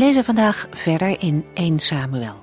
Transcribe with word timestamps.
Lezen 0.00 0.24
vandaag 0.24 0.66
verder 0.70 1.20
in 1.20 1.46
1 1.54 1.78
Samuel. 1.78 2.38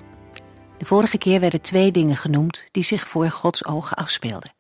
De 0.78 0.86
vorige 0.86 1.18
keer 1.18 1.40
werden 1.40 1.62
twee 1.62 1.92
dingen 1.92 2.18
genoemd 2.18 2.66
die 2.72 2.84
zich 2.84 3.08
voor 3.08 3.32
Gods 3.32 3.66
ogen 3.66 3.98
afspeelden. 3.98 4.54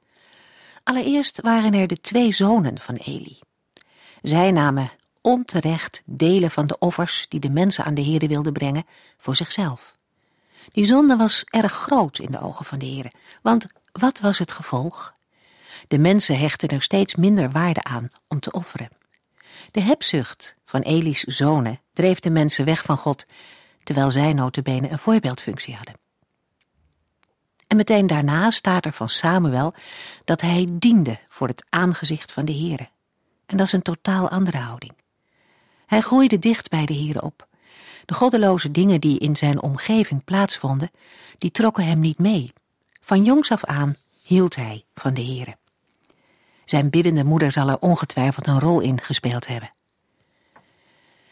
Allereerst 0.83 1.41
waren 1.41 1.73
er 1.73 1.87
de 1.87 1.99
twee 1.99 2.31
zonen 2.31 2.79
van 2.79 2.95
Eli. 2.95 3.39
Zij 4.21 4.51
namen 4.51 4.89
onterecht 5.21 6.01
delen 6.05 6.51
van 6.51 6.67
de 6.67 6.77
offers 6.79 7.25
die 7.29 7.39
de 7.39 7.49
mensen 7.49 7.83
aan 7.83 7.93
de 7.93 8.03
Heere 8.03 8.27
wilden 8.27 8.53
brengen 8.53 8.85
voor 9.17 9.35
zichzelf. 9.35 9.95
Die 10.71 10.85
zonde 10.85 11.15
was 11.15 11.43
erg 11.45 11.71
groot 11.71 12.19
in 12.19 12.31
de 12.31 12.41
ogen 12.41 12.65
van 12.65 12.79
de 12.79 12.85
Heere, 12.85 13.11
want 13.41 13.67
wat 13.91 14.19
was 14.19 14.39
het 14.39 14.51
gevolg? 14.51 15.13
De 15.87 15.97
mensen 15.97 16.39
hechten 16.39 16.69
er 16.69 16.81
steeds 16.81 17.15
minder 17.15 17.51
waarde 17.51 17.83
aan 17.83 18.07
om 18.27 18.39
te 18.39 18.51
offeren. 18.51 18.89
De 19.71 19.81
hebzucht 19.81 20.56
van 20.67 20.81
Eli's 20.81 21.23
zonen 21.23 21.79
dreef 21.93 22.19
de 22.19 22.29
mensen 22.29 22.65
weg 22.65 22.83
van 22.83 22.97
God, 22.97 23.25
terwijl 23.83 24.11
zij 24.11 24.33
notabene 24.33 24.89
een 24.89 24.99
voorbeeldfunctie 24.99 25.75
hadden. 25.75 25.95
En 27.67 27.77
meteen 27.77 28.07
daarna 28.07 28.51
staat 28.51 28.85
er 28.85 28.91
van 28.91 29.09
Samuel 29.09 29.73
dat 30.23 30.41
hij 30.41 30.67
diende 30.73 31.19
voor 31.29 31.47
het 31.47 31.65
aangezicht 31.69 32.31
van 32.31 32.45
de 32.45 32.53
Heere. 32.53 32.89
En 33.45 33.57
dat 33.57 33.65
is 33.65 33.71
een 33.73 33.81
totaal 33.81 34.29
andere 34.29 34.57
houding. 34.57 34.93
Hij 35.85 36.01
groeide 36.01 36.39
dicht 36.39 36.69
bij 36.69 36.85
de 36.85 36.93
Heere 36.93 37.21
op. 37.21 37.47
De 38.05 38.13
goddeloze 38.13 38.71
dingen 38.71 39.01
die 39.01 39.19
in 39.19 39.35
zijn 39.35 39.61
omgeving 39.61 40.23
plaatsvonden, 40.23 40.91
die 41.37 41.51
trokken 41.51 41.85
hem 41.85 41.99
niet 41.99 42.19
mee. 42.19 42.53
Van 43.01 43.23
jongs 43.23 43.51
af 43.51 43.65
aan 43.65 43.95
hield 44.23 44.55
hij 44.55 44.85
van 44.95 45.13
de 45.13 45.23
Heere. 45.23 45.57
Zijn 46.65 46.89
biddende 46.89 47.23
moeder 47.23 47.51
zal 47.51 47.69
er 47.69 47.79
ongetwijfeld 47.79 48.47
een 48.47 48.59
rol 48.59 48.79
in 48.79 49.01
gespeeld 49.01 49.47
hebben. 49.47 49.71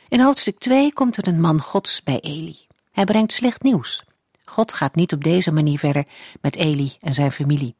In 0.10 0.20
hoofdstuk 0.22 0.60
2 0.60 0.94
komt 0.94 1.18
er 1.18 1.28
een 1.28 1.42
man 1.42 1.62
Gods 1.62 2.04
bij 2.04 2.20
Eli. 2.20 2.58
Hij 2.92 3.04
brengt 3.04 3.32
slecht 3.32 3.64
nieuws. 3.64 4.04
God 4.46 4.74
gaat 4.74 4.96
niet 4.96 5.14
op 5.14 5.24
deze 5.24 5.52
manier 5.52 5.80
verder 5.80 6.06
met 6.42 6.56
Eli 6.56 6.96
en 7.00 7.14
zijn 7.14 7.32
familie. 7.32 7.76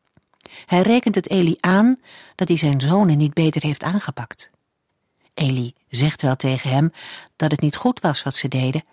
Hij 0.66 0.82
rekent 0.82 1.16
het 1.16 1.30
Eli 1.30 1.56
aan 1.60 2.00
dat 2.36 2.48
hij 2.48 2.58
zijn 2.58 2.82
zonen 2.82 3.18
niet 3.18 3.34
beter 3.34 3.62
heeft 3.62 3.84
aangepakt. 3.84 4.50
Eli 5.34 5.74
zegt 5.90 6.22
wel 6.22 6.36
tegen 6.36 6.70
hem 6.70 6.92
dat 7.36 7.52
het 7.52 7.62
niet 7.62 7.76
goed 7.76 8.00
was 8.00 8.24
wat 8.24 8.36
ze 8.36 8.48
deden, 8.48 8.84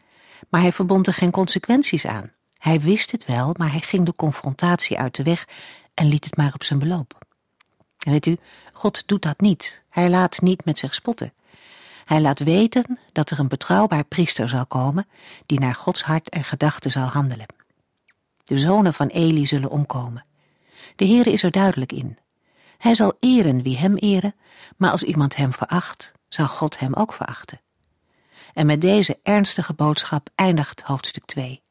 maar 0.48 0.61
hij 0.61 0.72
verbond 0.72 1.06
er 1.06 1.14
geen 1.14 1.30
consequenties 1.30 2.06
aan. 2.06 2.33
Hij 2.58 2.80
wist 2.80 3.11
het 3.11 3.24
wel, 3.24 3.55
maar 3.58 3.70
hij 3.70 3.80
ging 3.80 4.06
de 4.06 4.14
confrontatie 4.14 4.98
uit 4.98 5.14
de 5.17 5.22
weg 5.22 5.48
en 5.94 6.08
liet 6.08 6.24
het 6.24 6.36
maar 6.36 6.55
op 6.55 6.62
zijn 6.62 6.79
beloop. 6.79 7.18
Weet 7.98 8.27
u, 8.27 8.36
God 8.73 9.06
doet 9.06 9.23
dat 9.23 9.40
niet. 9.40 9.83
Hij 9.89 10.11
laat 10.11 10.40
niet 10.40 10.64
met 10.64 10.79
zich 10.79 10.95
spotten. 10.95 11.33
Hij 12.12 12.20
laat 12.20 12.39
weten 12.39 12.98
dat 13.12 13.30
er 13.30 13.39
een 13.39 13.48
betrouwbaar 13.48 14.05
priester 14.05 14.48
zal 14.48 14.67
komen 14.67 15.06
die 15.46 15.61
naar 15.61 15.74
Gods 15.74 16.02
hart 16.02 16.28
en 16.28 16.45
gedachten 16.45 16.90
zal 16.90 17.06
handelen. 17.06 17.46
De 18.45 18.58
zonen 18.58 18.95
van 18.95 19.06
Eli 19.06 19.46
zullen 19.46 19.70
omkomen. 19.70 20.24
De 20.96 21.06
Heere 21.06 21.33
is 21.33 21.42
er 21.42 21.50
duidelijk 21.50 21.92
in. 21.92 22.18
Hij 22.78 22.95
zal 22.95 23.17
eren 23.20 23.62
wie 23.62 23.78
hem 23.78 23.96
eren, 23.96 24.34
maar 24.77 24.90
als 24.90 25.02
iemand 25.02 25.36
hem 25.36 25.52
veracht, 25.52 26.12
zal 26.28 26.46
God 26.46 26.78
hem 26.78 26.95
ook 26.95 27.12
verachten. 27.12 27.61
En 28.55 28.67
met 28.67 28.80
deze 28.80 29.18
ernstige 29.23 29.73
boodschap 29.73 30.29
eindigt 30.34 30.80
hoofdstuk 30.80 31.24
2. 31.24 31.62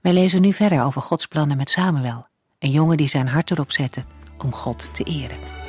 Wij 0.00 0.12
lezen 0.12 0.40
nu 0.40 0.52
verder 0.52 0.84
over 0.84 1.02
Gods 1.02 1.26
plannen 1.26 1.56
met 1.56 1.70
Samuel, 1.70 2.26
een 2.58 2.70
jongen 2.70 2.96
die 2.96 3.08
zijn 3.08 3.28
hart 3.28 3.50
erop 3.50 3.72
zette 3.72 4.04
om 4.38 4.52
God 4.54 4.94
te 4.94 5.04
eren. 5.04 5.61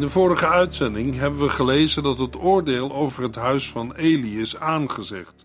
In 0.00 0.06
de 0.06 0.12
vorige 0.12 0.46
uitzending 0.46 1.16
hebben 1.16 1.40
we 1.40 1.48
gelezen 1.48 2.02
dat 2.02 2.18
het 2.18 2.36
oordeel 2.36 2.92
over 2.92 3.22
het 3.22 3.36
huis 3.36 3.70
van 3.70 3.94
Eli 3.94 4.40
is 4.40 4.56
aangezegd. 4.56 5.44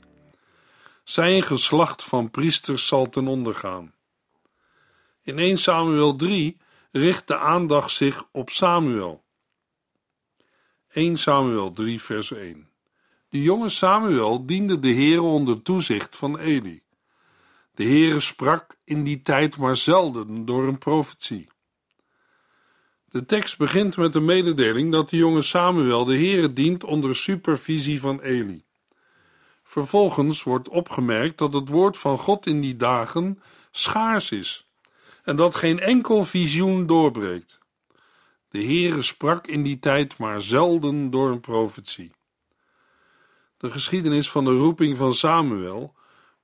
Zijn 1.04 1.44
geslacht 1.44 2.04
van 2.04 2.30
priesters 2.30 2.88
zal 2.88 3.10
ten 3.10 3.28
onder 3.28 3.54
gaan. 3.56 3.94
In 5.22 5.40
1 5.40 5.58
Samuel 5.58 6.16
3 6.16 6.58
richt 6.92 7.28
de 7.28 7.38
aandacht 7.38 7.92
zich 7.92 8.28
op 8.32 8.50
Samuel. 8.50 9.24
1 10.90 11.18
Samuel 11.18 11.74
3 11.74 12.02
vers 12.02 12.32
1 12.32 12.70
De 13.30 13.42
jonge 13.42 13.70
Samuel 13.70 14.46
diende 14.46 14.80
de 14.80 14.90
Heer 14.90 15.22
onder 15.22 15.62
toezicht 15.62 16.16
van 16.16 16.40
Eli. 16.40 16.84
De 17.74 17.84
Heere 17.84 18.20
sprak 18.20 18.78
in 18.84 19.04
die 19.04 19.22
tijd 19.22 19.58
maar 19.58 19.76
zelden 19.76 20.46
door 20.46 20.68
een 20.68 20.78
profetie. 20.78 21.48
De 23.16 23.26
tekst 23.26 23.58
begint 23.58 23.98
met 23.98 24.14
de 24.14 24.20
mededeling 24.20 24.92
dat 24.92 25.10
de 25.10 25.18
jonge 25.18 25.42
Samuel 25.42 26.06
de 26.06 26.16
Heere 26.16 26.54
dient 26.54 26.84
onder 26.84 27.16
supervisie 27.16 28.00
van 28.00 28.22
Eli. 28.22 28.64
Vervolgens 29.64 30.44
wordt 30.44 30.70
opgemerkt 30.70 31.38
dat 31.38 31.54
het 31.54 31.70
woord 31.70 31.98
van 31.98 32.18
God 32.18 32.46
in 32.46 32.62
die 32.62 32.76
dagen 32.76 33.42
schaars 33.72 34.32
is 34.32 34.68
en 35.24 35.36
dat 35.36 35.56
geen 35.56 35.80
enkel 35.80 36.24
visioen 36.24 36.86
doorbreekt. 36.86 37.60
De 38.50 38.64
Heere 38.64 39.02
sprak 39.02 39.48
in 39.48 39.64
die 39.64 39.80
tijd 39.80 40.18
maar 40.18 40.42
zelden 40.42 41.10
door 41.10 41.30
een 41.30 41.40
profetie. 41.40 42.12
De 43.58 43.72
geschiedenis 43.72 44.30
van 44.30 44.46
de 44.46 44.58
roeping 44.58 44.98
van 44.98 45.14
Samuel 45.14 45.94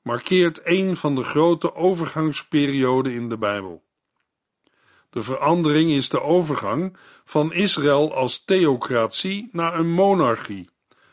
markeert 0.02 0.60
een 0.64 0.96
van 0.96 1.16
de 1.16 1.24
grote 1.24 1.76
overgangsperioden 1.76 3.14
in 3.14 3.30
de 3.30 3.38
Bijbel. 3.38 3.84
De 5.12 5.24
verandering 5.24 5.92
is 5.92 6.10
de 6.10 6.22
overgang 6.22 6.98
van 7.26 7.54
Israël 7.54 8.14
als 8.16 8.44
theocratie 8.44 9.50
naar 9.52 9.80
een 9.80 9.92
monarchie, 9.92 10.70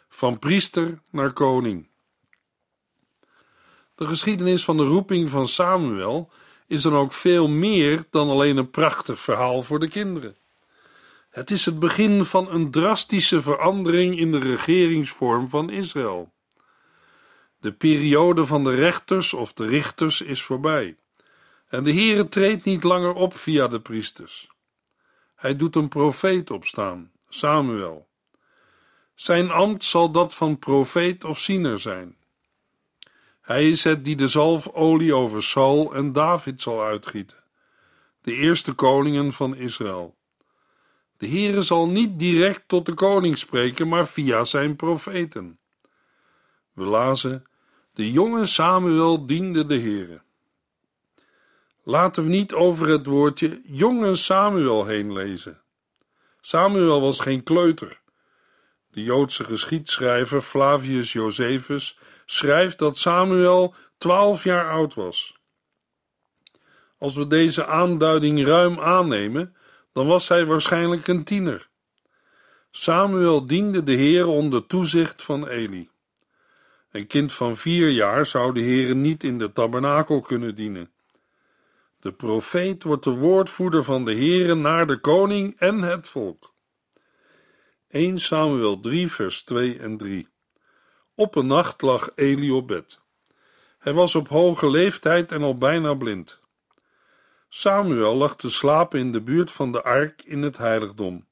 van 0.09 0.39
priester 0.39 0.99
naar 1.11 1.33
koning. 1.33 1.89
De 3.95 4.05
geschiedenis 4.05 4.65
van 4.65 4.77
de 4.77 4.85
roeping 4.85 5.31
van 5.31 5.47
Samuel 5.49 6.31
is 6.67 6.83
dan 6.83 6.95
ook 6.95 7.12
veel 7.12 7.49
meer 7.49 8.05
dan 8.11 8.31
alleen 8.31 8.56
een 8.56 8.71
prachtig 8.71 9.21
verhaal 9.21 9.62
voor 9.62 9.79
de 9.79 9.89
kinderen. 9.89 10.37
Het 11.31 11.50
is 11.50 11.65
het 11.65 11.79
begin 11.79 12.25
van 12.25 12.50
een 12.50 12.71
drastische 12.71 13.43
verandering 13.43 14.19
in 14.19 14.33
de 14.33 14.39
regeringsvorm 14.39 15.49
van 15.49 15.71
Israël. 15.71 16.33
De 17.61 17.73
periode 17.73 18.47
van 18.47 18.65
de 18.65 18.75
rechters 18.75 19.35
of 19.35 19.53
de 19.53 19.67
richters 19.67 20.21
is 20.21 20.43
voorbij. 20.43 20.97
En 21.69 21.85
de 21.85 21.93
Heere 21.93 22.29
treedt 22.29 22.65
niet 22.65 22.82
langer 22.82 23.15
op 23.15 23.37
via 23.37 23.69
de 23.69 23.81
priesters. 23.81 24.49
Hij 25.35 25.56
doet 25.56 25.76
een 25.76 25.88
profeet 25.88 26.50
opstaan, 26.50 27.12
Samuel. 27.29 28.09
Zijn 29.15 29.50
ambt 29.50 29.85
zal 29.85 30.11
dat 30.11 30.35
van 30.35 30.59
profeet 30.59 31.25
of 31.25 31.38
ziener 31.38 31.79
zijn. 31.79 32.17
Hij 33.41 33.69
is 33.69 33.85
het 33.85 34.05
die 34.05 34.17
de 34.17 34.26
zalfolie 34.26 35.15
over 35.15 35.43
Saul 35.43 35.94
en 35.94 36.12
David 36.12 36.62
zal 36.62 36.82
uitgieten, 36.82 37.44
de 38.23 38.32
eerste 38.32 38.73
koningen 38.73 39.32
van 39.32 39.56
Israël. 39.56 40.17
De 41.17 41.29
Heere 41.29 41.62
zal 41.62 41.88
niet 41.88 42.19
direct 42.19 42.69
tot 42.69 42.87
de 42.87 42.94
koning 42.94 43.38
spreken, 43.38 43.88
maar 43.88 44.09
via 44.09 44.44
zijn 44.44 44.76
profeten. 44.76 45.59
We 46.73 46.85
lazen 46.85 47.47
De 47.93 48.12
jonge 48.12 48.47
Samuel 48.47 49.26
diende 49.26 49.67
de 49.67 49.81
Heere. 49.81 50.21
Laten 51.88 52.23
we 52.23 52.29
niet 52.29 52.52
over 52.52 52.88
het 52.88 53.06
woordje 53.06 53.61
jonge 53.64 54.14
Samuel 54.14 54.87
heen 54.87 55.12
lezen. 55.12 55.62
Samuel 56.40 57.00
was 57.00 57.20
geen 57.20 57.43
kleuter. 57.43 58.00
De 58.90 59.02
Joodse 59.02 59.44
geschiedschrijver 59.44 60.40
Flavius 60.40 61.12
Josephus 61.12 61.99
schrijft 62.26 62.79
dat 62.79 62.99
Samuel 62.99 63.75
twaalf 63.99 64.44
jaar 64.44 64.70
oud 64.70 64.94
was. 64.94 65.38
Als 66.99 67.14
we 67.14 67.26
deze 67.26 67.67
aanduiding 67.67 68.46
ruim 68.46 68.81
aannemen, 68.81 69.56
dan 69.93 70.06
was 70.06 70.29
hij 70.29 70.46
waarschijnlijk 70.46 71.08
een 71.08 71.25
tiener. 71.25 71.69
Samuel 72.70 73.46
diende 73.46 73.82
de 73.82 73.93
Heer 73.93 74.26
onder 74.26 74.67
toezicht 74.67 75.23
van 75.23 75.46
Eli. 75.46 75.90
Een 76.90 77.06
kind 77.06 77.32
van 77.32 77.56
vier 77.56 77.88
jaar 77.88 78.26
zou 78.26 78.52
de 78.55 78.61
Heer 78.61 78.94
niet 78.94 79.25
in 79.25 79.38
de 79.38 79.52
tabernakel 79.52 80.20
kunnen 80.20 80.55
dienen. 80.55 80.90
De 82.00 82.12
profeet 82.12 82.83
wordt 82.83 83.05
de 83.05 83.11
woordvoerder 83.11 83.85
van 83.85 84.05
de 84.05 84.15
Heere 84.15 84.55
naar 84.55 84.87
de 84.87 84.99
koning 84.99 85.59
en 85.59 85.83
het 85.83 86.09
volk. 86.09 86.55
1 87.89 88.19
Samuel 88.19 88.81
3 88.81 89.12
vers 89.12 89.43
2 89.45 89.79
en 89.79 89.97
3 89.97 90.29
Op 91.15 91.35
een 91.35 91.47
nacht 91.47 91.83
lag 91.83 92.11
Eli 92.15 92.50
op 92.50 92.67
bed. 92.67 93.00
Hij 93.79 93.93
was 93.93 94.15
op 94.15 94.29
hoge 94.29 94.71
leeftijd 94.71 95.33
en 95.33 95.43
al 95.43 95.59
bijna 95.59 95.95
blind. 95.95 96.41
Samuel 97.49 98.15
lag 98.15 98.37
te 98.37 98.50
slapen 98.50 98.99
in 98.99 99.12
de 99.12 99.21
buurt 99.21 99.50
van 99.50 99.73
de 99.73 99.83
ark 99.83 100.23
in 100.23 100.43
het 100.43 100.59
heiligdom. 100.59 101.27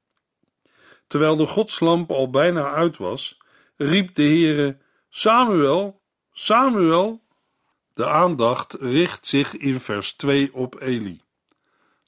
Terwijl 1.07 1.37
de 1.37 1.47
godslamp 1.47 2.11
al 2.11 2.31
bijna 2.31 2.73
uit 2.73 2.97
was, 2.97 3.39
riep 3.77 4.15
de 4.15 4.23
Heere: 4.23 4.79
Samuel, 5.09 6.01
Samuel. 6.33 7.25
De 7.97 8.09
aandacht 8.09 8.73
richt 8.73 9.27
zich 9.27 9.57
in 9.57 9.81
vers 9.81 10.13
2 10.13 10.55
op 10.55 10.81
Eli. 10.81 11.21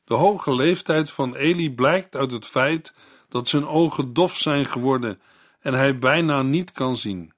De 0.05 0.15
hoge 0.15 0.55
leeftijd 0.55 1.11
van 1.11 1.35
Eli 1.35 1.75
blijkt 1.75 2.17
uit 2.17 2.31
het 2.31 2.47
feit 2.47 2.95
dat 3.29 3.49
zijn 3.49 3.67
ogen 3.67 4.13
dof 4.13 4.39
zijn 4.39 4.67
geworden 4.67 5.21
en 5.61 5.75
hij 5.75 5.99
bijna 5.99 6.43
niet 6.43 6.73
kan 6.73 6.97
zien. 6.97 7.33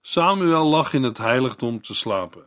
Samuel 0.00 0.64
lag 0.64 0.92
in 0.92 1.02
het 1.02 1.18
heiligdom 1.18 1.82
te 1.82 1.94
slapen. 1.94 2.46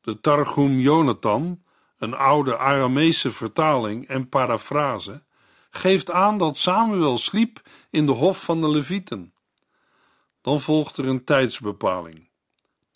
De 0.00 0.20
Targum 0.20 0.78
Jonathan, 0.78 1.62
een 1.98 2.14
oude 2.14 2.58
Arameese 2.58 3.30
vertaling 3.30 4.08
en 4.08 4.28
parafrase, 4.28 5.24
geeft 5.70 6.10
aan 6.10 6.38
dat 6.38 6.56
Samuel 6.56 7.18
sliep 7.18 7.62
in 7.90 8.06
de 8.06 8.12
hof 8.12 8.42
van 8.42 8.60
de 8.60 8.68
Levieten. 8.68 9.34
Dan 10.40 10.60
volgt 10.60 10.96
er 10.96 11.06
een 11.06 11.24
tijdsbepaling, 11.24 12.27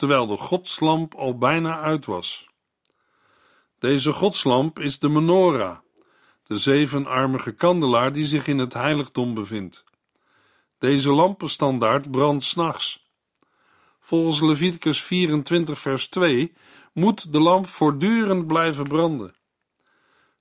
terwijl 0.03 0.27
de 0.27 0.37
godslamp 0.37 1.15
al 1.15 1.39
bijna 1.39 1.81
uit 1.81 2.07
was. 2.07 2.49
Deze 3.79 4.13
godslamp 4.13 4.79
is 4.79 4.99
de 4.99 5.09
menorah, 5.09 5.79
de 6.43 6.57
zevenarmige 6.57 7.53
kandelaar 7.53 8.13
die 8.13 8.27
zich 8.27 8.47
in 8.47 8.59
het 8.59 8.73
heiligdom 8.73 9.35
bevindt. 9.35 9.85
Deze 10.79 11.13
lampenstandaard 11.13 12.11
brandt 12.11 12.45
s'nachts. 12.45 13.11
Volgens 14.01 14.41
Leviticus 14.41 15.03
24 15.03 15.79
vers 15.79 16.09
2 16.09 16.53
moet 16.93 17.33
de 17.33 17.41
lamp 17.41 17.69
voortdurend 17.69 18.47
blijven 18.47 18.89
branden. 18.89 19.35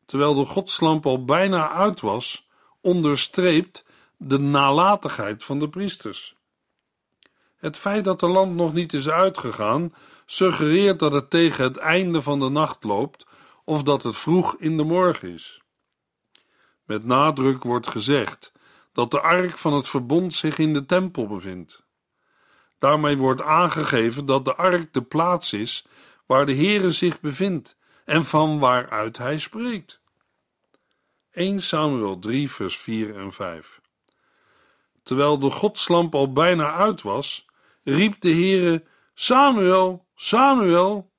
Terwijl 0.06 0.34
de 0.34 0.46
godslamp 0.46 1.06
al 1.06 1.26
bijna 1.26 1.72
uit 1.72 2.00
was, 2.00 2.48
onderstreept 2.80 3.84
de 4.18 4.40
nalatigheid 4.40 5.44
van 5.44 5.60
de 5.60 5.70
priesters. 5.70 6.36
Het 7.62 7.78
feit 7.78 8.04
dat 8.04 8.20
de 8.20 8.28
lamp 8.28 8.56
nog 8.56 8.74
niet 8.74 8.94
is 8.94 9.10
uitgegaan, 9.10 9.94
suggereert 10.26 11.00
dat 11.00 11.14
het 11.14 11.30
tegen 11.30 11.64
het 11.64 11.78
einde 11.78 12.22
van 12.22 12.40
de 12.40 12.50
nacht 12.50 12.84
loopt 12.84 13.26
of 13.64 13.84
dat 13.84 14.04
het 14.04 14.18
vroeg 14.18 14.56
in 14.58 14.78
de 14.78 14.84
morgen 14.84 15.34
is. 15.34 15.62
Met 16.86 17.06
nadruk 17.06 17.64
wordt 17.64 17.88
gezegd 17.88 18.52
dat 18.94 19.12
de 19.12 19.22
ark 19.22 19.58
van 19.58 19.74
het 19.74 19.88
verbond 19.88 20.34
zich 20.34 20.58
in 20.58 20.74
de 20.74 20.86
tempel 20.86 21.28
bevindt. 21.28 21.86
Daarmee 22.80 23.18
wordt 23.18 23.42
aangegeven 23.42 24.26
dat 24.26 24.46
de 24.46 24.56
ark 24.56 24.94
de 24.94 25.02
plaats 25.02 25.54
is 25.54 25.86
waar 26.26 26.46
de 26.46 26.56
Heere 26.56 26.92
zich 26.92 27.20
bevindt 27.20 27.78
en 28.06 28.26
van 28.26 28.60
waaruit 28.60 29.18
hij 29.18 29.40
spreekt. 29.40 30.02
1 31.32 31.62
Samuel 31.62 32.20
3 32.20 32.52
vers 32.52 32.78
4 32.78 33.18
en 33.18 33.32
5 33.32 33.82
Terwijl 35.04 35.40
de 35.40 35.50
godslamp 35.50 36.16
al 36.16 36.34
bijna 36.34 36.74
uit 36.74 37.02
was, 37.02 37.50
riep 37.84 38.22
de 38.22 38.30
Heere, 38.30 38.84
Samuel, 39.14 40.06
Samuel. 40.16 41.12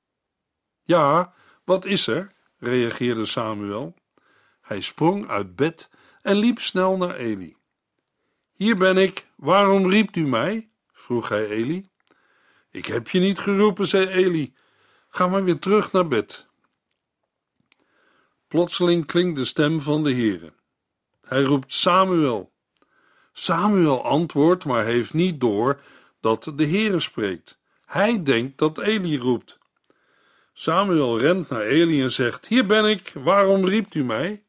Ja, 0.83 1.33
wat 1.63 1.85
is 1.85 2.07
er? 2.07 2.33
reageerde 2.57 3.25
Samuel. 3.25 3.95
Hij 4.61 4.81
sprong 4.81 5.29
uit 5.29 5.55
bed 5.55 5.89
en 6.21 6.35
liep 6.35 6.59
snel 6.59 6.97
naar 6.97 7.15
Eli. 7.15 7.55
Hier 8.53 8.77
ben 8.77 8.97
ik, 8.97 9.27
waarom 9.35 9.89
riept 9.89 10.15
u 10.15 10.27
mij? 10.27 10.69
vroeg 10.91 11.29
hij 11.29 11.47
Eli. 11.47 11.85
Ik 12.71 12.85
heb 12.85 13.09
je 13.09 13.19
niet 13.19 13.39
geroepen, 13.39 13.87
zei 13.87 14.07
Eli. 14.07 14.53
Ga 15.09 15.27
maar 15.27 15.43
weer 15.43 15.59
terug 15.59 15.91
naar 15.91 16.07
bed. 16.07 16.47
Plotseling 18.47 19.05
klinkt 19.05 19.35
de 19.35 19.45
stem 19.45 19.81
van 19.81 20.03
de 20.03 20.13
Heere. 20.13 20.53
Hij 21.21 21.43
roept 21.43 21.73
Samuel. 21.73 22.51
Samuel 23.31 24.03
antwoordt, 24.03 24.65
maar 24.65 24.85
heeft 24.85 25.13
niet 25.13 25.39
door 25.39 25.81
dat 26.23 26.51
de 26.55 26.67
Heere 26.67 26.99
spreekt. 26.99 27.59
Hij 27.85 28.23
denkt 28.23 28.57
dat 28.57 28.79
Eli 28.79 29.17
roept. 29.17 29.59
Samuel 30.53 31.19
rent 31.19 31.49
naar 31.49 31.61
Eli 31.61 32.01
en 32.01 32.11
zegt: 32.11 32.47
Hier 32.47 32.65
ben 32.65 32.85
ik, 32.85 33.11
waarom 33.15 33.65
riept 33.65 33.95
u 33.95 34.03
mij? 34.03 34.43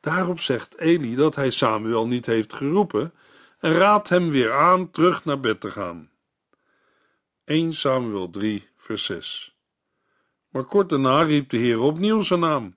Daarop 0.00 0.40
zegt 0.40 0.78
Eli 0.78 1.14
dat 1.14 1.34
hij 1.34 1.50
Samuel 1.50 2.06
niet 2.06 2.26
heeft 2.26 2.52
geroepen 2.52 3.12
en 3.58 3.72
raadt 3.72 4.08
hem 4.08 4.30
weer 4.30 4.52
aan 4.52 4.90
terug 4.90 5.24
naar 5.24 5.40
bed 5.40 5.60
te 5.60 5.70
gaan. 5.70 6.10
1 7.44 7.72
Samuel 7.72 8.30
3, 8.30 8.68
vers 8.76 9.04
6. 9.04 9.56
Maar 10.48 10.64
kort 10.64 10.88
daarna 10.88 11.22
riep 11.22 11.50
de 11.50 11.56
Heer 11.56 11.80
opnieuw 11.80 12.22
zijn 12.22 12.40
naam. 12.40 12.76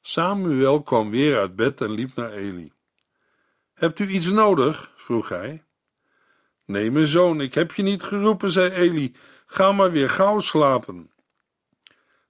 Samuel 0.00 0.82
kwam 0.82 1.10
weer 1.10 1.38
uit 1.38 1.56
bed 1.56 1.80
en 1.80 1.90
liep 1.90 2.14
naar 2.14 2.32
Eli. 2.32 2.72
Hebt 3.72 3.98
u 3.98 4.08
iets 4.08 4.26
nodig? 4.26 4.92
vroeg 4.96 5.28
hij. 5.28 5.64
Nee, 6.64 6.90
mijn 6.90 7.06
zoon, 7.06 7.40
ik 7.40 7.54
heb 7.54 7.72
je 7.72 7.82
niet 7.82 8.02
geroepen, 8.02 8.50
zei 8.50 8.70
Eli. 8.70 9.14
Ga 9.46 9.72
maar 9.72 9.90
weer 9.90 10.10
gauw 10.10 10.40
slapen. 10.40 11.10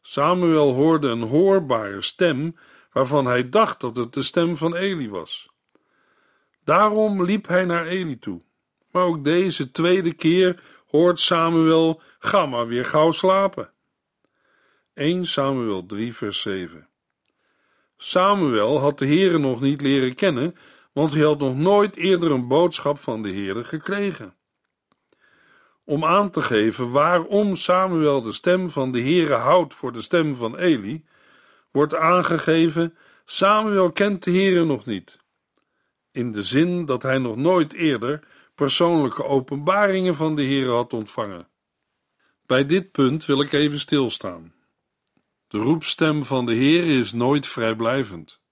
Samuel 0.00 0.74
hoorde 0.74 1.08
een 1.08 1.22
hoorbare 1.22 2.02
stem 2.02 2.56
waarvan 2.92 3.26
hij 3.26 3.48
dacht 3.48 3.80
dat 3.80 3.96
het 3.96 4.12
de 4.12 4.22
stem 4.22 4.56
van 4.56 4.74
Eli 4.74 5.10
was. 5.10 5.48
Daarom 6.64 7.24
liep 7.24 7.46
hij 7.46 7.64
naar 7.64 7.86
Eli 7.86 8.18
toe. 8.18 8.42
Maar 8.90 9.02
ook 9.02 9.24
deze 9.24 9.70
tweede 9.70 10.12
keer 10.12 10.62
hoort 10.86 11.20
Samuel: 11.20 12.02
Ga 12.18 12.46
maar 12.46 12.66
weer 12.66 12.84
gauw 12.84 13.10
slapen. 13.10 13.72
1 14.94 15.26
Samuel 15.26 15.86
3, 15.86 16.14
vers 16.14 16.40
7. 16.40 16.88
Samuel 17.96 18.78
had 18.78 18.98
de 18.98 19.06
Heere 19.06 19.38
nog 19.38 19.60
niet 19.60 19.80
leren 19.80 20.14
kennen, 20.14 20.56
want 20.94 21.12
hij 21.12 21.22
had 21.22 21.38
nog 21.38 21.56
nooit 21.56 21.96
eerder 21.96 22.30
een 22.30 22.48
boodschap 22.48 22.98
van 22.98 23.22
de 23.22 23.32
Heere 23.32 23.64
gekregen. 23.64 24.34
Om 25.84 26.04
aan 26.04 26.30
te 26.30 26.42
geven 26.42 26.90
waarom 26.90 27.56
Samuel 27.56 28.22
de 28.22 28.32
stem 28.32 28.70
van 28.70 28.92
de 28.92 29.00
Heere 29.00 29.34
houdt 29.34 29.74
voor 29.74 29.92
de 29.92 30.00
stem 30.00 30.36
van 30.36 30.56
Eli, 30.56 31.04
wordt 31.70 31.94
aangegeven: 31.94 32.96
Samuel 33.24 33.92
kent 33.92 34.22
de 34.22 34.30
Heere 34.30 34.64
nog 34.64 34.86
niet. 34.86 35.18
In 36.12 36.32
de 36.32 36.42
zin 36.42 36.84
dat 36.84 37.02
hij 37.02 37.18
nog 37.18 37.36
nooit 37.36 37.72
eerder 37.72 38.20
persoonlijke 38.54 39.24
openbaringen 39.24 40.14
van 40.14 40.36
de 40.36 40.44
Heere 40.44 40.70
had 40.70 40.92
ontvangen. 40.92 41.48
Bij 42.46 42.66
dit 42.66 42.92
punt 42.92 43.24
wil 43.24 43.40
ik 43.40 43.52
even 43.52 43.78
stilstaan. 43.78 44.54
De 45.48 45.58
roepstem 45.58 46.24
van 46.24 46.46
de 46.46 46.54
Heere 46.54 46.98
is 46.98 47.12
nooit 47.12 47.46
vrijblijvend. 47.46 48.42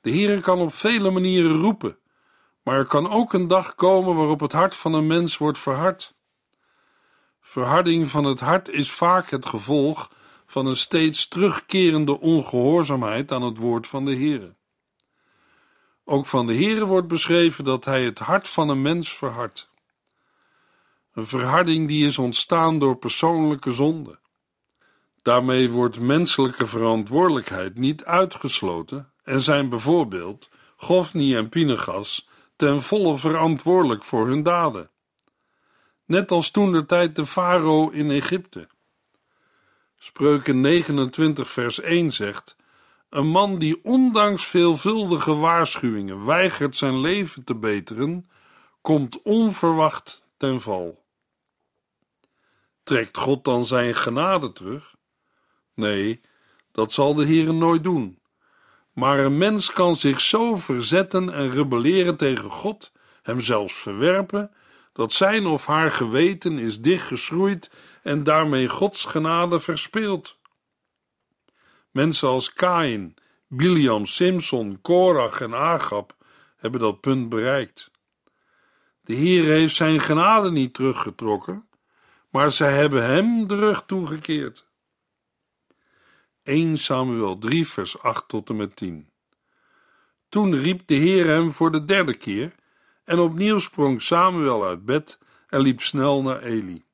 De 0.00 0.10
Heere 0.10 0.40
kan 0.40 0.58
op 0.58 0.74
vele 0.74 1.10
manieren 1.10 1.60
roepen, 1.60 1.98
maar 2.62 2.78
er 2.78 2.86
kan 2.86 3.10
ook 3.10 3.32
een 3.32 3.48
dag 3.48 3.74
komen 3.74 4.14
waarop 4.14 4.40
het 4.40 4.52
hart 4.52 4.74
van 4.74 4.92
een 4.92 5.06
mens 5.06 5.38
wordt 5.38 5.58
verhard. 5.58 6.16
Verharding 7.40 8.08
van 8.08 8.24
het 8.24 8.40
hart 8.40 8.68
is 8.68 8.90
vaak 8.90 9.30
het 9.30 9.46
gevolg 9.46 10.10
van 10.46 10.66
een 10.66 10.76
steeds 10.76 11.28
terugkerende 11.28 12.20
ongehoorzaamheid 12.20 13.32
aan 13.32 13.42
het 13.42 13.56
woord 13.56 13.86
van 13.86 14.04
de 14.04 14.14
Heere. 14.14 14.56
Ook 16.04 16.26
van 16.26 16.46
de 16.46 16.54
Heere 16.54 16.84
wordt 16.84 17.08
beschreven 17.08 17.64
dat 17.64 17.84
hij 17.84 18.04
het 18.04 18.18
hart 18.18 18.48
van 18.48 18.68
een 18.68 18.82
mens 18.82 19.16
verhardt. 19.16 19.70
Een 21.12 21.26
verharding 21.26 21.88
die 21.88 22.06
is 22.06 22.18
ontstaan 22.18 22.78
door 22.78 22.96
persoonlijke 22.96 23.72
zonde. 23.72 24.18
Daarmee 25.22 25.70
wordt 25.70 26.00
menselijke 26.00 26.66
verantwoordelijkheid 26.66 27.78
niet 27.78 28.04
uitgesloten 28.04 29.12
en 29.28 29.40
zijn 29.40 29.68
bijvoorbeeld 29.68 30.48
Gofni 30.76 31.36
en 31.36 31.48
Pinegas 31.48 32.28
ten 32.56 32.82
volle 32.82 33.16
verantwoordelijk 33.16 34.04
voor 34.04 34.26
hun 34.26 34.42
daden. 34.42 34.90
net 36.04 36.30
als 36.30 36.50
toen 36.50 36.72
de 36.72 36.86
tijd 36.86 37.16
de 37.16 37.26
farao 37.26 37.88
in 37.90 38.10
Egypte. 38.10 38.68
Spreuken 39.98 40.60
29 40.60 41.50
vers 41.50 41.80
1 41.80 42.12
zegt: 42.12 42.56
Een 43.10 43.26
man 43.26 43.58
die 43.58 43.84
ondanks 43.84 44.46
veelvuldige 44.46 45.34
waarschuwingen 45.34 46.24
weigert 46.24 46.76
zijn 46.76 47.00
leven 47.00 47.44
te 47.44 47.54
beteren, 47.54 48.30
komt 48.80 49.22
onverwacht 49.22 50.22
ten 50.36 50.60
val. 50.60 51.04
Trekt 52.82 53.16
God 53.16 53.44
dan 53.44 53.66
zijn 53.66 53.94
genade 53.94 54.52
terug? 54.52 54.96
Nee, 55.74 56.20
dat 56.72 56.92
zal 56.92 57.14
de 57.14 57.24
Heer 57.24 57.54
nooit 57.54 57.82
doen. 57.82 58.17
Maar 58.98 59.18
een 59.18 59.38
mens 59.38 59.72
kan 59.72 59.96
zich 59.96 60.20
zo 60.20 60.56
verzetten 60.56 61.30
en 61.30 61.50
rebelleren 61.50 62.16
tegen 62.16 62.50
God, 62.50 62.92
hem 63.22 63.40
zelfs 63.40 63.74
verwerpen, 63.74 64.50
dat 64.92 65.12
zijn 65.12 65.46
of 65.46 65.66
haar 65.66 65.90
geweten 65.90 66.58
is 66.58 66.80
dichtgeschroeid 66.80 67.70
en 68.02 68.22
daarmee 68.22 68.68
Gods 68.68 69.04
genade 69.04 69.60
verspeelt. 69.60 70.38
Mensen 71.90 72.28
als 72.28 72.52
Kain, 72.52 73.14
Biliam, 73.46 74.06
Simson, 74.06 74.78
Korach 74.80 75.40
en 75.40 75.54
Agab 75.54 76.16
hebben 76.56 76.80
dat 76.80 77.00
punt 77.00 77.28
bereikt. 77.28 77.90
De 79.00 79.14
Heer 79.14 79.44
heeft 79.44 79.74
zijn 79.74 80.00
genade 80.00 80.50
niet 80.50 80.74
teruggetrokken, 80.74 81.68
maar 82.30 82.52
zij 82.52 82.72
hebben 82.72 83.04
hem 83.04 83.46
de 83.46 83.56
rug 83.56 83.82
toegekeerd. 83.86 84.67
1 86.48 86.76
Samuel 86.78 87.38
3 87.38 87.68
vers 87.68 88.02
8 88.02 88.28
tot 88.28 88.48
en 88.48 88.56
met 88.56 88.76
10 88.76 89.08
Toen 90.28 90.54
riep 90.56 90.86
de 90.86 90.94
Heer 90.94 91.26
hem 91.26 91.52
voor 91.52 91.70
de 91.70 91.84
derde 91.84 92.16
keer 92.16 92.54
en 93.04 93.18
opnieuw 93.18 93.58
sprong 93.58 94.02
Samuel 94.02 94.64
uit 94.64 94.84
bed 94.84 95.18
en 95.48 95.60
liep 95.60 95.80
snel 95.80 96.22
naar 96.22 96.42
Eli. 96.42 96.84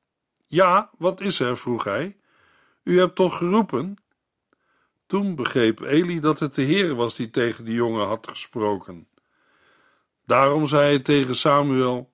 Ja, 0.47 0.89
wat 0.97 1.21
is 1.21 1.39
er? 1.39 1.57
vroeg 1.57 1.83
hij. 1.83 2.17
U 2.83 2.99
hebt 2.99 3.15
toch 3.15 3.37
geroepen? 3.37 3.97
Toen 5.05 5.35
begreep 5.35 5.79
Eli 5.81 6.19
dat 6.19 6.39
het 6.39 6.55
de 6.55 6.61
Heer 6.61 6.95
was 6.95 7.15
die 7.15 7.29
tegen 7.29 7.65
de 7.65 7.73
jongen 7.73 8.07
had 8.07 8.27
gesproken. 8.27 9.07
Daarom 10.25 10.67
zei 10.67 10.83
hij 10.83 10.99
tegen 10.99 11.35
Samuel: 11.35 12.13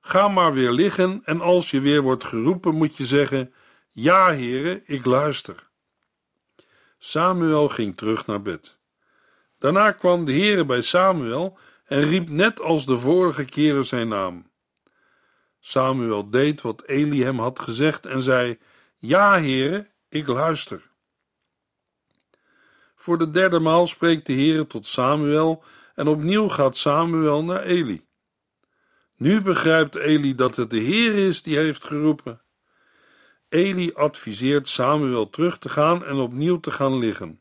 Ga 0.00 0.28
maar 0.28 0.52
weer 0.52 0.70
liggen 0.70 1.20
en 1.24 1.40
als 1.40 1.70
je 1.70 1.80
weer 1.80 2.02
wordt 2.02 2.24
geroepen, 2.24 2.74
moet 2.74 2.96
je 2.96 3.06
zeggen: 3.06 3.54
Ja, 3.90 4.30
heren, 4.30 4.82
ik 4.86 5.04
luister. 5.04 5.69
Samuel 7.02 7.68
ging 7.68 7.96
terug 7.96 8.26
naar 8.26 8.42
bed. 8.42 8.78
Daarna 9.58 9.92
kwam 9.92 10.24
de 10.24 10.32
Heere 10.32 10.64
bij 10.64 10.80
Samuel 10.82 11.58
en 11.84 12.02
riep 12.02 12.28
net 12.28 12.60
als 12.60 12.86
de 12.86 12.98
vorige 12.98 13.44
keren 13.44 13.84
zijn 13.84 14.08
naam. 14.08 14.50
Samuel 15.60 16.30
deed 16.30 16.60
wat 16.60 16.82
Eli 16.86 17.22
hem 17.22 17.38
had 17.38 17.60
gezegd 17.60 18.06
en 18.06 18.22
zei: 18.22 18.58
Ja, 18.98 19.38
heren, 19.38 19.88
ik 20.08 20.26
luister. 20.26 20.90
Voor 22.94 23.18
de 23.18 23.30
derde 23.30 23.58
maal 23.58 23.86
spreekt 23.86 24.26
de 24.26 24.32
Heere 24.32 24.66
tot 24.66 24.86
Samuel 24.86 25.64
en 25.94 26.08
opnieuw 26.08 26.48
gaat 26.48 26.76
Samuel 26.76 27.44
naar 27.44 27.62
Eli. 27.62 28.06
Nu 29.16 29.40
begrijpt 29.40 29.94
Eli 29.94 30.34
dat 30.34 30.56
het 30.56 30.70
de 30.70 30.78
Heer 30.78 31.14
is 31.14 31.42
die 31.42 31.56
heeft 31.56 31.84
geroepen. 31.84 32.40
Eli 33.50 33.92
adviseert 33.94 34.68
Samuel 34.68 35.30
terug 35.30 35.58
te 35.58 35.68
gaan 35.68 36.04
en 36.04 36.16
opnieuw 36.16 36.60
te 36.60 36.70
gaan 36.70 36.98
liggen. 36.98 37.40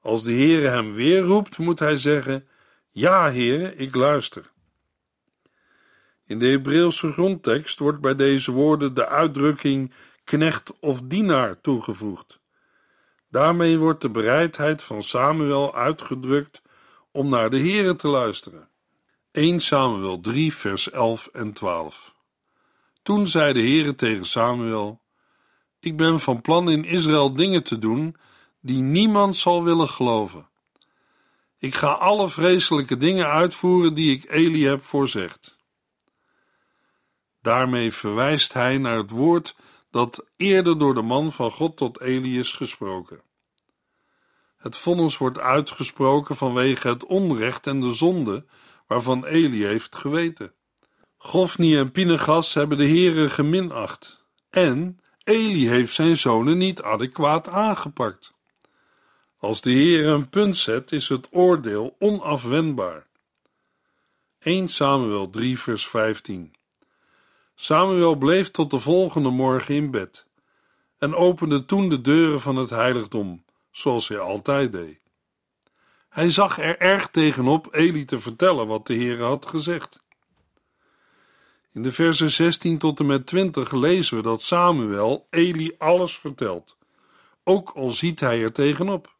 Als 0.00 0.22
de 0.22 0.32
Heere 0.32 0.68
hem 0.68 0.92
weer 0.92 1.20
roept, 1.20 1.58
moet 1.58 1.78
hij 1.78 1.96
zeggen: 1.96 2.48
Ja, 2.90 3.30
Heere, 3.30 3.74
ik 3.76 3.94
luister. 3.94 4.50
In 6.26 6.38
de 6.38 6.46
Hebreeuwse 6.46 7.12
grondtekst 7.12 7.78
wordt 7.78 8.00
bij 8.00 8.14
deze 8.14 8.52
woorden 8.52 8.94
de 8.94 9.06
uitdrukking 9.06 9.92
knecht 10.24 10.72
of 10.80 11.02
dienaar 11.02 11.60
toegevoegd. 11.60 12.40
Daarmee 13.28 13.78
wordt 13.78 14.00
de 14.00 14.10
bereidheid 14.10 14.82
van 14.82 15.02
Samuel 15.02 15.74
uitgedrukt 15.74 16.62
om 17.10 17.28
naar 17.28 17.50
de 17.50 17.58
Heere 17.58 17.96
te 17.96 18.08
luisteren. 18.08 18.68
1 19.30 19.60
Samuel 19.60 20.20
3 20.20 20.54
vers 20.54 20.90
11 20.90 21.28
en 21.32 21.52
12 21.52 22.14
Toen 23.02 23.26
zei 23.26 23.52
de 23.52 23.60
Heere 23.60 23.94
tegen 23.94 24.24
Samuel: 24.24 25.00
Ik 25.80 25.96
ben 25.96 26.20
van 26.20 26.40
plan 26.40 26.70
in 26.70 26.84
Israël 26.84 27.34
dingen 27.34 27.62
te 27.62 27.78
doen 27.78 28.16
die 28.60 28.80
niemand 28.80 29.36
zal 29.36 29.64
willen 29.64 29.88
geloven. 29.88 30.48
Ik 31.58 31.74
ga 31.74 31.92
alle 31.92 32.28
vreselijke 32.28 32.96
dingen 32.96 33.26
uitvoeren 33.26 33.94
die 33.94 34.12
ik 34.16 34.30
Eli 34.30 34.66
heb 34.66 34.82
voorzegd. 34.82 35.58
Daarmee 37.42 37.92
verwijst 37.92 38.52
hij 38.52 38.78
naar 38.78 38.96
het 38.96 39.10
woord 39.10 39.56
dat 39.90 40.26
eerder 40.36 40.78
door 40.78 40.94
de 40.94 41.02
man 41.02 41.32
van 41.32 41.50
God 41.50 41.76
tot 41.76 42.00
Eli 42.00 42.38
is 42.38 42.52
gesproken. 42.52 43.20
Het 44.56 44.76
vonnis 44.76 45.18
wordt 45.18 45.38
uitgesproken 45.38 46.36
vanwege 46.36 46.88
het 46.88 47.06
onrecht 47.06 47.66
en 47.66 47.80
de 47.80 47.94
zonde 47.94 48.44
waarvan 48.86 49.24
Eli 49.24 49.64
heeft 49.64 49.96
geweten. 49.96 50.54
Gofni 51.16 51.76
en 51.76 51.90
Pinegas 51.90 52.54
hebben 52.54 52.78
de 52.78 52.84
heren 52.84 53.30
geminacht 53.30 54.24
en 54.50 54.99
Eli 55.24 55.68
heeft 55.68 55.94
zijn 55.94 56.16
zonen 56.16 56.58
niet 56.58 56.82
adequaat 56.82 57.48
aangepakt. 57.48 58.32
Als 59.38 59.60
de 59.60 59.70
Heer 59.70 60.06
een 60.06 60.28
punt 60.28 60.56
zet, 60.56 60.92
is 60.92 61.08
het 61.08 61.28
oordeel 61.30 61.96
onafwendbaar. 61.98 63.06
1 64.38 64.68
Samuel 64.68 65.30
3 65.30 65.58
vers 65.58 65.88
15 65.88 66.54
Samuel 67.54 68.14
bleef 68.14 68.50
tot 68.50 68.70
de 68.70 68.78
volgende 68.78 69.30
morgen 69.30 69.74
in 69.74 69.90
bed 69.90 70.26
en 70.98 71.14
opende 71.14 71.64
toen 71.64 71.88
de 71.88 72.00
deuren 72.00 72.40
van 72.40 72.56
het 72.56 72.70
heiligdom, 72.70 73.44
zoals 73.70 74.08
hij 74.08 74.18
altijd 74.18 74.72
deed. 74.72 75.00
Hij 76.08 76.30
zag 76.30 76.58
er 76.58 76.78
erg 76.78 77.08
tegenop 77.08 77.74
Eli 77.74 78.04
te 78.04 78.20
vertellen 78.20 78.66
wat 78.66 78.86
de 78.86 78.94
Heer 78.94 79.22
had 79.22 79.46
gezegd. 79.46 80.02
In 81.72 81.82
de 81.82 81.92
versen 81.92 82.30
16 82.30 82.78
tot 82.78 83.00
en 83.00 83.06
met 83.06 83.26
20 83.26 83.72
lezen 83.72 84.16
we 84.16 84.22
dat 84.22 84.42
Samuel 84.42 85.26
Eli 85.30 85.74
alles 85.78 86.18
vertelt, 86.18 86.76
ook 87.44 87.70
al 87.70 87.90
ziet 87.90 88.20
hij 88.20 88.42
er 88.42 88.52
tegenop. 88.52 89.14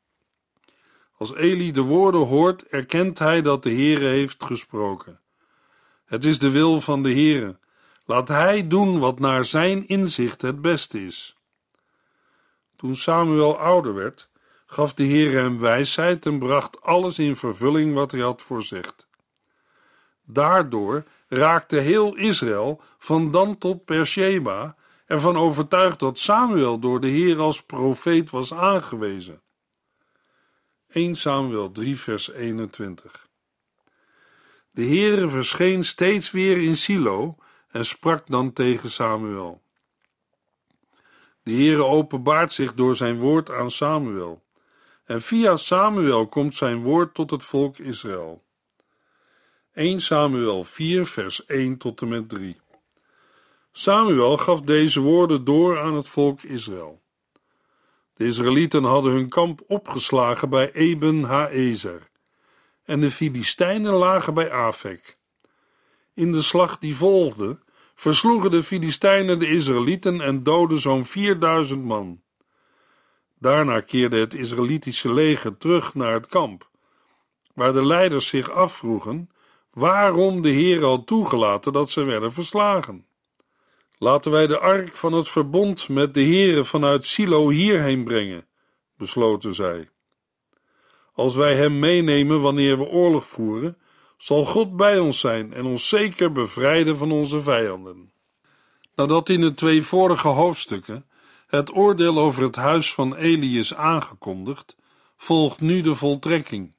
Als 1.17 1.35
Eli 1.35 1.73
de 1.73 1.81
woorden 1.81 2.27
hoort, 2.27 2.67
erkent 2.67 3.19
hij 3.19 3.43
dat 3.43 3.63
de 3.63 3.71
Heere 3.71 4.07
heeft 4.07 4.45
gesproken. 4.45 5.21
Het 6.05 6.25
is 6.25 6.39
de 6.39 6.51
wil 6.51 6.81
van 6.81 7.03
de 7.03 7.13
Heere. 7.13 7.59
Laat 8.05 8.29
hij 8.29 8.69
doen 8.69 8.99
wat 8.99 9.19
naar 9.19 9.45
zijn 9.45 9.89
inzicht 9.89 10.43
het 10.43 10.61
beste 10.61 11.07
is. 11.07 11.37
Toen 12.77 12.95
Samuel 12.95 13.59
ouder 13.59 13.95
werd, 13.95 14.29
gaf 14.67 14.95
de 14.95 15.05
Heer 15.05 15.33
hem 15.33 15.59
wijsheid 15.59 16.27
en 16.27 16.39
bracht 16.39 16.83
alles 16.83 17.19
in 17.19 17.37
vervulling 17.37 17.95
wat 17.95 18.11
hij 18.11 18.21
had 18.21 18.43
voorzegd. 18.43 19.09
Daardoor 20.25 21.05
raakte 21.31 21.77
heel 21.77 22.17
Israël 22.17 22.83
van 22.99 23.31
dan 23.31 23.59
tot 23.59 23.85
Persheba 23.85 24.77
ervan 25.07 25.37
overtuigd 25.37 25.99
dat 25.99 26.19
Samuel 26.19 26.79
door 26.79 27.01
de 27.01 27.09
Heer 27.09 27.39
als 27.39 27.63
profeet 27.63 28.31
was 28.31 28.55
aangewezen. 28.55 29.43
1 30.89 31.15
Samuel 31.15 31.73
3 31.73 31.99
vers 31.99 32.33
21 32.33 33.29
De 34.71 34.85
Heere 34.85 35.29
verscheen 35.29 35.85
steeds 35.85 36.31
weer 36.31 36.63
in 36.63 36.77
Silo 36.77 37.37
en 37.69 37.87
sprak 37.87 38.27
dan 38.27 38.53
tegen 38.53 38.91
Samuel. 38.91 39.63
De 41.43 41.53
Heere 41.53 41.85
openbaart 41.85 42.53
zich 42.53 42.75
door 42.75 42.97
zijn 42.97 43.19
woord 43.19 43.51
aan 43.51 43.71
Samuel. 43.71 44.45
En 45.05 45.23
via 45.23 45.57
Samuel 45.57 46.29
komt 46.29 46.55
zijn 46.55 46.83
woord 46.83 47.15
tot 47.15 47.31
het 47.31 47.45
volk 47.45 47.79
Israël. 47.79 48.45
1 49.75 50.01
Samuel 50.01 50.65
4, 50.65 51.07
vers 51.07 51.47
1 51.47 51.77
tot 51.77 52.01
en 52.01 52.09
met 52.09 52.29
3. 52.29 52.61
Samuel 53.73 54.37
gaf 54.37 54.61
deze 54.61 55.01
woorden 55.01 55.45
door 55.45 55.81
aan 55.81 55.95
het 55.95 56.09
volk 56.09 56.43
Israël. 56.43 57.01
De 58.15 58.25
Israëlieten 58.25 58.85
hadden 58.85 59.13
hun 59.13 59.29
kamp 59.29 59.61
opgeslagen 59.67 60.49
bij 60.49 60.73
Eben 60.73 61.23
Haezer 61.23 62.09
en 62.85 63.01
de 63.01 63.11
Filistijnen 63.11 63.93
lagen 63.93 64.35
bij 64.35 64.53
Afek. 64.53 65.19
In 66.15 66.33
de 66.33 66.43
slag 66.43 66.79
die 66.79 66.97
volgde 66.97 67.59
versloegen 67.95 68.51
de 68.51 68.63
Filistijnen 68.63 69.39
de 69.39 69.47
Israëlieten 69.47 70.21
en 70.21 70.43
doodden 70.43 70.79
zo'n 70.79 71.05
4000 71.05 71.85
man. 71.85 72.23
Daarna 73.39 73.81
keerde 73.81 74.19
het 74.19 74.35
Israëlitische 74.35 75.13
leger 75.13 75.57
terug 75.57 75.95
naar 75.95 76.13
het 76.13 76.27
kamp, 76.27 76.71
waar 77.55 77.73
de 77.73 77.87
leiders 77.87 78.27
zich 78.27 78.51
afvroegen 78.51 79.31
waarom 79.73 80.43
de 80.43 80.49
Heer 80.49 80.85
had 80.85 81.07
toegelaten 81.07 81.73
dat 81.73 81.91
ze 81.91 82.05
werden 82.05 82.33
verslagen. 82.33 83.07
Laten 83.99 84.31
wij 84.31 84.47
de 84.47 84.59
ark 84.59 84.97
van 84.97 85.13
het 85.13 85.29
verbond 85.29 85.89
met 85.89 86.15
de 86.15 86.23
Heere 86.23 86.65
vanuit 86.65 87.07
Silo 87.07 87.49
hierheen 87.49 88.05
brengen, 88.05 88.47
besloten 88.97 89.55
zij. 89.55 89.89
Als 91.15 91.35
wij 91.35 91.57
hem 91.57 91.79
meenemen 91.79 92.41
wanneer 92.41 92.79
we 92.79 92.85
oorlog 92.85 93.27
voeren, 93.27 93.79
zal 94.17 94.45
God 94.45 94.77
bij 94.77 94.99
ons 94.99 95.21
zijn 95.21 95.53
en 95.53 95.65
ons 95.65 95.89
zeker 95.89 96.33
bevrijden 96.33 96.97
van 96.97 97.13
onze 97.13 97.41
vijanden. 97.41 98.13
Nadat 98.95 99.29
in 99.29 99.41
de 99.41 99.55
twee 99.55 99.83
vorige 99.83 100.29
hoofdstukken 100.29 101.07
het 101.47 101.75
oordeel 101.77 102.19
over 102.19 102.43
het 102.43 102.57
huis 102.57 102.95
van 102.95 103.17
Eli 103.17 103.59
is 103.59 103.75
aangekondigd, 103.75 104.77
volgt 105.17 105.61
nu 105.61 105.81
de 105.81 105.95
voltrekking. 105.95 106.75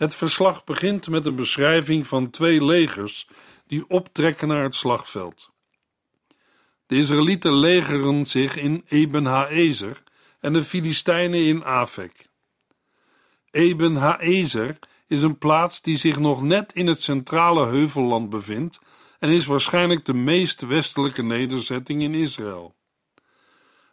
Het 0.00 0.14
verslag 0.14 0.64
begint 0.64 1.08
met 1.08 1.26
een 1.26 1.36
beschrijving 1.36 2.06
van 2.06 2.30
twee 2.30 2.64
legers 2.64 3.28
die 3.66 3.88
optrekken 3.88 4.48
naar 4.48 4.62
het 4.62 4.74
slagveld. 4.74 5.50
De 6.86 6.96
Israëlieten 6.96 7.54
legeren 7.54 8.26
zich 8.26 8.56
in 8.56 8.84
Eben 8.88 9.24
Haezer 9.24 10.02
en 10.40 10.52
de 10.52 10.64
Filistijnen 10.64 11.44
in 11.44 11.64
Afek. 11.64 12.28
Eben 13.50 13.96
Haezer 13.96 14.78
is 15.06 15.22
een 15.22 15.38
plaats 15.38 15.82
die 15.82 15.96
zich 15.96 16.18
nog 16.18 16.42
net 16.42 16.72
in 16.72 16.86
het 16.86 17.02
centrale 17.02 17.66
heuvelland 17.66 18.30
bevindt 18.30 18.80
en 19.18 19.28
is 19.28 19.46
waarschijnlijk 19.46 20.04
de 20.04 20.14
meest 20.14 20.60
westelijke 20.60 21.22
nederzetting 21.22 22.02
in 22.02 22.14
Israël. 22.14 22.74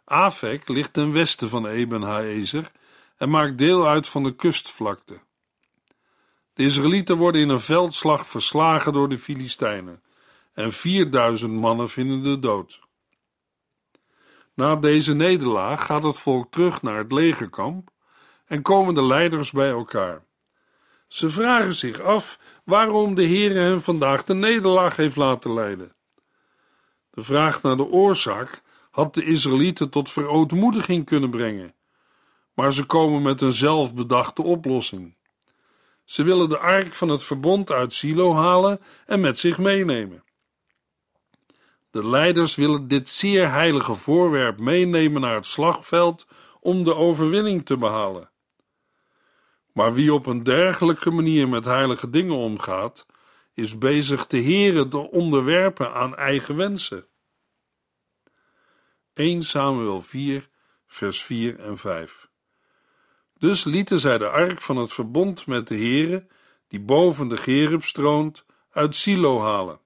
Afek 0.04 0.68
ligt 0.68 0.92
ten 0.92 1.12
westen 1.12 1.48
van 1.48 1.66
Eben 1.66 2.02
Haezer 2.02 2.70
en 3.16 3.30
maakt 3.30 3.58
deel 3.58 3.88
uit 3.88 4.08
van 4.08 4.22
de 4.22 4.34
kustvlakte. 4.34 5.26
De 6.58 6.64
Israëlieten 6.64 7.16
worden 7.16 7.40
in 7.40 7.48
een 7.48 7.60
veldslag 7.60 8.26
verslagen 8.26 8.92
door 8.92 9.08
de 9.08 9.18
Filistijnen 9.18 10.02
en 10.52 10.72
4000 10.72 11.52
mannen 11.52 11.88
vinden 11.88 12.22
de 12.22 12.38
dood. 12.38 12.80
Na 14.54 14.76
deze 14.76 15.14
nederlaag 15.14 15.86
gaat 15.86 16.02
het 16.02 16.18
volk 16.18 16.50
terug 16.50 16.82
naar 16.82 16.96
het 16.96 17.12
legerkamp 17.12 17.90
en 18.46 18.62
komen 18.62 18.94
de 18.94 19.02
leiders 19.02 19.50
bij 19.50 19.68
elkaar. 19.68 20.24
Ze 21.08 21.30
vragen 21.30 21.74
zich 21.74 22.00
af 22.00 22.38
waarom 22.64 23.14
de 23.14 23.24
Heer 23.24 23.54
hen 23.54 23.82
vandaag 23.82 24.24
de 24.24 24.34
nederlaag 24.34 24.96
heeft 24.96 25.16
laten 25.16 25.54
leiden. 25.54 25.92
De 27.10 27.22
vraag 27.22 27.62
naar 27.62 27.76
de 27.76 27.86
oorzaak 27.86 28.62
had 28.90 29.14
de 29.14 29.24
Israëlieten 29.24 29.90
tot 29.90 30.10
verootmoediging 30.10 31.04
kunnen 31.04 31.30
brengen, 31.30 31.74
maar 32.54 32.72
ze 32.72 32.84
komen 32.84 33.22
met 33.22 33.40
een 33.40 33.52
zelfbedachte 33.52 34.42
oplossing. 34.42 35.16
Ze 36.08 36.22
willen 36.22 36.48
de 36.48 36.58
ark 36.58 36.94
van 36.94 37.08
het 37.08 37.22
verbond 37.22 37.70
uit 37.70 37.94
Silo 37.94 38.34
halen 38.34 38.80
en 39.06 39.20
met 39.20 39.38
zich 39.38 39.58
meenemen. 39.58 40.24
De 41.90 42.08
leiders 42.08 42.54
willen 42.54 42.88
dit 42.88 43.08
zeer 43.08 43.50
heilige 43.50 43.94
voorwerp 43.94 44.58
meenemen 44.58 45.20
naar 45.20 45.34
het 45.34 45.46
slagveld 45.46 46.26
om 46.60 46.84
de 46.84 46.94
overwinning 46.94 47.66
te 47.66 47.76
behalen. 47.76 48.30
Maar 49.72 49.94
wie 49.94 50.14
op 50.14 50.26
een 50.26 50.42
dergelijke 50.42 51.10
manier 51.10 51.48
met 51.48 51.64
heilige 51.64 52.10
dingen 52.10 52.36
omgaat, 52.36 53.06
is 53.54 53.78
bezig 53.78 54.26
de 54.26 54.42
Here 54.42 54.88
te 54.88 55.10
onderwerpen 55.10 55.94
aan 55.94 56.16
eigen 56.16 56.56
wensen. 56.56 57.06
1 59.14 59.42
Samuel 59.42 60.02
4, 60.02 60.48
vers 60.86 61.22
4 61.22 61.58
en 61.58 61.78
5. 61.78 62.27
Dus 63.38 63.64
lieten 63.64 63.98
zij 63.98 64.18
de 64.18 64.28
ark 64.28 64.60
van 64.62 64.76
het 64.76 64.92
verbond 64.92 65.46
met 65.46 65.68
de 65.68 65.76
Here, 65.76 66.26
die 66.68 66.80
boven 66.80 67.28
de 67.28 67.36
Gerub 67.36 67.84
stroont, 67.84 68.44
uit 68.70 68.96
Silo 68.96 69.40
halen. 69.40 69.80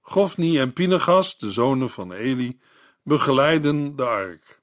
Gofni 0.00 0.58
en 0.58 0.72
Pinegas, 0.72 1.38
de 1.38 1.50
zonen 1.50 1.90
van 1.90 2.12
Eli, 2.12 2.60
begeleiden 3.02 3.96
de 3.96 4.04
ark. 4.04 4.62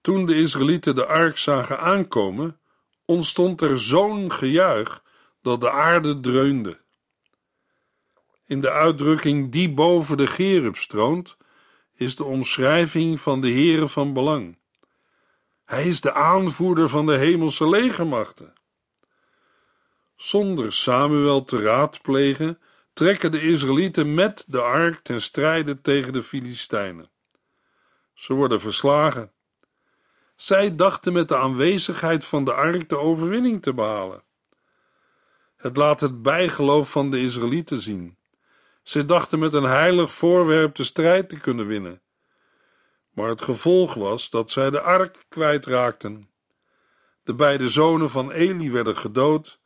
Toen 0.00 0.26
de 0.26 0.36
Israëlieten 0.36 0.94
de 0.94 1.06
ark 1.06 1.38
zagen 1.38 1.78
aankomen, 1.78 2.58
ontstond 3.04 3.60
er 3.60 3.80
zo'n 3.80 4.32
gejuich 4.32 5.02
dat 5.42 5.60
de 5.60 5.70
aarde 5.70 6.20
dreunde. 6.20 6.80
In 8.46 8.60
de 8.60 8.70
uitdrukking 8.70 9.52
die 9.52 9.70
boven 9.70 10.16
de 10.16 10.26
Gerub 10.26 10.76
stroont, 10.76 11.36
is 11.94 12.16
de 12.16 12.24
omschrijving 12.24 13.20
van 13.20 13.40
de 13.40 13.50
Heere 13.50 13.88
van 13.88 14.12
belang. 14.12 14.56
Hij 15.72 15.84
is 15.84 16.00
de 16.00 16.12
aanvoerder 16.12 16.88
van 16.88 17.06
de 17.06 17.16
hemelse 17.16 17.68
legermachten. 17.68 18.52
Zonder 20.16 20.72
Samuel 20.72 21.44
te 21.44 21.62
raadplegen, 21.62 22.60
trekken 22.92 23.32
de 23.32 23.40
Israëlieten 23.40 24.14
met 24.14 24.44
de 24.46 24.60
ark 24.60 24.98
ten 25.02 25.20
strijde 25.20 25.80
tegen 25.80 26.12
de 26.12 26.22
Filistijnen. 26.22 27.10
Ze 28.14 28.34
worden 28.34 28.60
verslagen. 28.60 29.32
Zij 30.36 30.76
dachten 30.76 31.12
met 31.12 31.28
de 31.28 31.36
aanwezigheid 31.36 32.24
van 32.24 32.44
de 32.44 32.52
ark 32.52 32.88
de 32.88 32.98
overwinning 32.98 33.62
te 33.62 33.74
behalen. 33.74 34.22
Het 35.56 35.76
laat 35.76 36.00
het 36.00 36.22
bijgeloof 36.22 36.90
van 36.90 37.10
de 37.10 37.20
Israëlieten 37.20 37.82
zien. 37.82 38.16
Zij 38.82 39.04
dachten 39.04 39.38
met 39.38 39.54
een 39.54 39.64
heilig 39.64 40.12
voorwerp 40.12 40.74
de 40.74 40.84
strijd 40.84 41.28
te 41.28 41.36
kunnen 41.36 41.66
winnen. 41.66 42.02
Maar 43.12 43.28
het 43.28 43.42
gevolg 43.42 43.94
was 43.94 44.30
dat 44.30 44.50
zij 44.50 44.70
de 44.70 44.80
ark 44.80 45.24
kwijtraakten. 45.28 46.30
De 47.22 47.34
beide 47.34 47.68
zonen 47.68 48.10
van 48.10 48.30
Eli 48.32 48.70
werden 48.70 48.96
gedood 48.96 49.60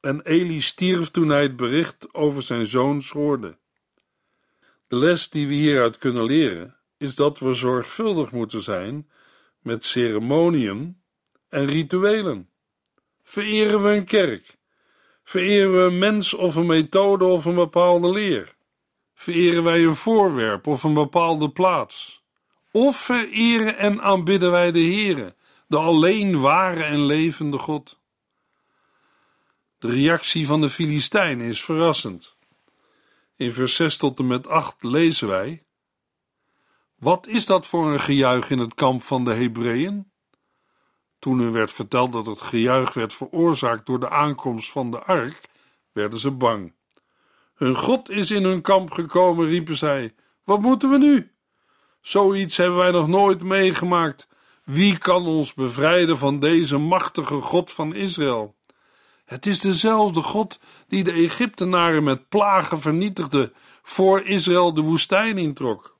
en 0.00 0.20
Eli 0.22 0.60
stierf 0.60 1.10
toen 1.10 1.28
hij 1.28 1.42
het 1.42 1.56
bericht 1.56 2.14
over 2.14 2.42
zijn 2.42 2.66
zoon 2.66 3.02
hoorde. 3.12 3.58
De 4.88 4.96
les 4.96 5.30
die 5.30 5.46
we 5.46 5.54
hieruit 5.54 5.98
kunnen 5.98 6.24
leren 6.24 6.76
is 6.96 7.14
dat 7.14 7.38
we 7.38 7.54
zorgvuldig 7.54 8.30
moeten 8.30 8.62
zijn 8.62 9.10
met 9.60 9.84
ceremoniën 9.84 11.02
en 11.48 11.66
rituelen. 11.66 12.50
Vereren 13.22 13.82
we 13.82 13.90
een 13.90 14.04
kerk? 14.04 14.58
Vereren 15.22 15.72
we 15.72 15.80
een 15.80 15.98
mens 15.98 16.34
of 16.34 16.54
een 16.54 16.66
methode 16.66 17.24
of 17.24 17.44
een 17.44 17.54
bepaalde 17.54 18.12
leer? 18.12 18.56
Vereren 19.14 19.62
wij 19.62 19.84
een 19.84 19.94
voorwerp 19.94 20.66
of 20.66 20.82
een 20.82 20.94
bepaalde 20.94 21.50
plaats? 21.50 22.19
Of 22.72 22.96
vereren 22.96 23.76
en 23.76 24.02
aanbidden 24.02 24.50
wij 24.50 24.72
de 24.72 24.80
Heere, 24.80 25.34
de 25.66 25.76
alleen 25.76 26.40
ware 26.40 26.82
en 26.82 27.04
levende 27.04 27.58
God? 27.58 28.00
De 29.78 29.88
reactie 29.88 30.46
van 30.46 30.60
de 30.60 30.70
Filistijnen 30.70 31.46
is 31.46 31.64
verrassend. 31.64 32.36
In 33.36 33.52
vers 33.52 33.74
6 33.74 33.96
tot 33.96 34.18
en 34.18 34.26
met 34.26 34.48
8 34.48 34.82
lezen 34.82 35.28
wij: 35.28 35.64
Wat 36.98 37.26
is 37.26 37.46
dat 37.46 37.66
voor 37.66 37.92
een 37.92 38.00
gejuich 38.00 38.50
in 38.50 38.58
het 38.58 38.74
kamp 38.74 39.02
van 39.02 39.24
de 39.24 39.34
Hebreeën? 39.34 40.10
Toen 41.18 41.38
hun 41.38 41.52
werd 41.52 41.72
verteld 41.72 42.12
dat 42.12 42.26
het 42.26 42.42
gejuich 42.42 42.94
werd 42.94 43.14
veroorzaakt 43.14 43.86
door 43.86 44.00
de 44.00 44.10
aankomst 44.10 44.70
van 44.70 44.90
de 44.90 45.02
ark, 45.02 45.48
werden 45.92 46.18
ze 46.18 46.30
bang. 46.30 46.74
Hun 47.54 47.76
God 47.76 48.10
is 48.10 48.30
in 48.30 48.44
hun 48.44 48.60
kamp 48.60 48.90
gekomen, 48.90 49.46
riepen 49.46 49.76
zij. 49.76 50.14
Wat 50.44 50.60
moeten 50.60 50.90
we 50.90 50.98
nu? 50.98 51.32
Zoiets 52.00 52.56
hebben 52.56 52.78
wij 52.78 52.90
nog 52.90 53.08
nooit 53.08 53.42
meegemaakt. 53.42 54.28
Wie 54.64 54.98
kan 54.98 55.26
ons 55.26 55.54
bevrijden 55.54 56.18
van 56.18 56.40
deze 56.40 56.78
machtige 56.78 57.40
God 57.40 57.70
van 57.70 57.94
Israël? 57.94 58.54
Het 59.24 59.46
is 59.46 59.60
dezelfde 59.60 60.22
God 60.22 60.60
die 60.88 61.04
de 61.04 61.12
Egyptenaren 61.12 62.02
met 62.02 62.28
plagen 62.28 62.80
vernietigde 62.80 63.52
voor 63.82 64.22
Israël 64.22 64.74
de 64.74 64.80
woestijn 64.80 65.38
introk. 65.38 65.98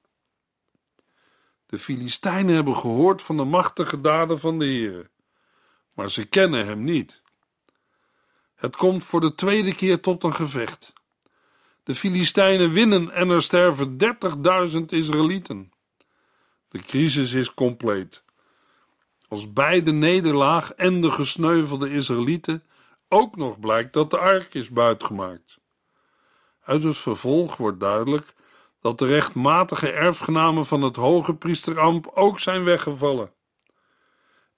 De 1.66 1.78
Filistijnen 1.78 2.54
hebben 2.54 2.76
gehoord 2.76 3.22
van 3.22 3.36
de 3.36 3.44
machtige 3.44 4.00
daden 4.00 4.40
van 4.40 4.58
de 4.58 4.64
Heer, 4.64 5.10
maar 5.94 6.10
ze 6.10 6.24
kennen 6.24 6.66
hem 6.66 6.84
niet. 6.84 7.22
Het 8.54 8.76
komt 8.76 9.04
voor 9.04 9.20
de 9.20 9.34
tweede 9.34 9.74
keer 9.74 10.00
tot 10.00 10.24
een 10.24 10.34
gevecht. 10.34 10.92
De 11.82 11.94
Filistijnen 11.94 12.70
winnen 12.70 13.10
en 13.10 13.30
er 13.30 13.42
sterven 13.42 13.96
30.000 14.72 14.84
Israëlieten. 14.86 15.72
De 16.70 16.78
crisis 16.78 17.32
is 17.32 17.54
compleet. 17.54 18.24
Als 19.28 19.52
beide 19.52 19.92
nederlaag 19.92 20.72
en 20.72 21.00
de 21.00 21.10
gesneuvelde 21.10 21.90
Israëlieten 21.90 22.62
ook 23.08 23.36
nog 23.36 23.60
blijkt 23.60 23.92
dat 23.92 24.10
de 24.10 24.18
ark 24.18 24.54
is 24.54 24.70
buitgemaakt. 24.70 25.58
Uit 26.62 26.82
het 26.82 26.98
vervolg 26.98 27.56
wordt 27.56 27.80
duidelijk 27.80 28.34
dat 28.80 28.98
de 28.98 29.06
rechtmatige 29.06 29.92
erfgenamen 29.92 30.66
van 30.66 30.82
het 30.82 30.96
hoge 30.96 31.34
priesterambt 31.34 32.16
ook 32.16 32.40
zijn 32.40 32.64
weggevallen. 32.64 33.32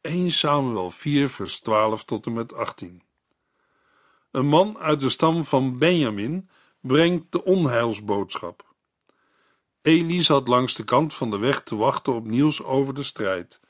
1 0.00 0.30
Samuel 0.30 0.90
4 0.90 1.28
vers 1.28 1.60
12 1.60 2.04
tot 2.04 2.26
en 2.26 2.32
met 2.32 2.54
18 2.54 3.02
Een 4.30 4.46
man 4.46 4.78
uit 4.78 5.00
de 5.00 5.08
stam 5.08 5.44
van 5.44 5.78
Benjamin 5.78 6.48
brengt 6.80 7.32
de 7.32 7.44
onheilsboodschap. 7.44 8.71
Eli 9.82 10.22
zat 10.22 10.48
langs 10.48 10.74
de 10.74 10.84
kant 10.84 11.14
van 11.14 11.30
de 11.30 11.38
weg 11.38 11.62
te 11.62 11.76
wachten 11.76 12.12
op 12.12 12.26
nieuws 12.26 12.62
over 12.62 12.94
de 12.94 13.02
strijd, 13.02 13.60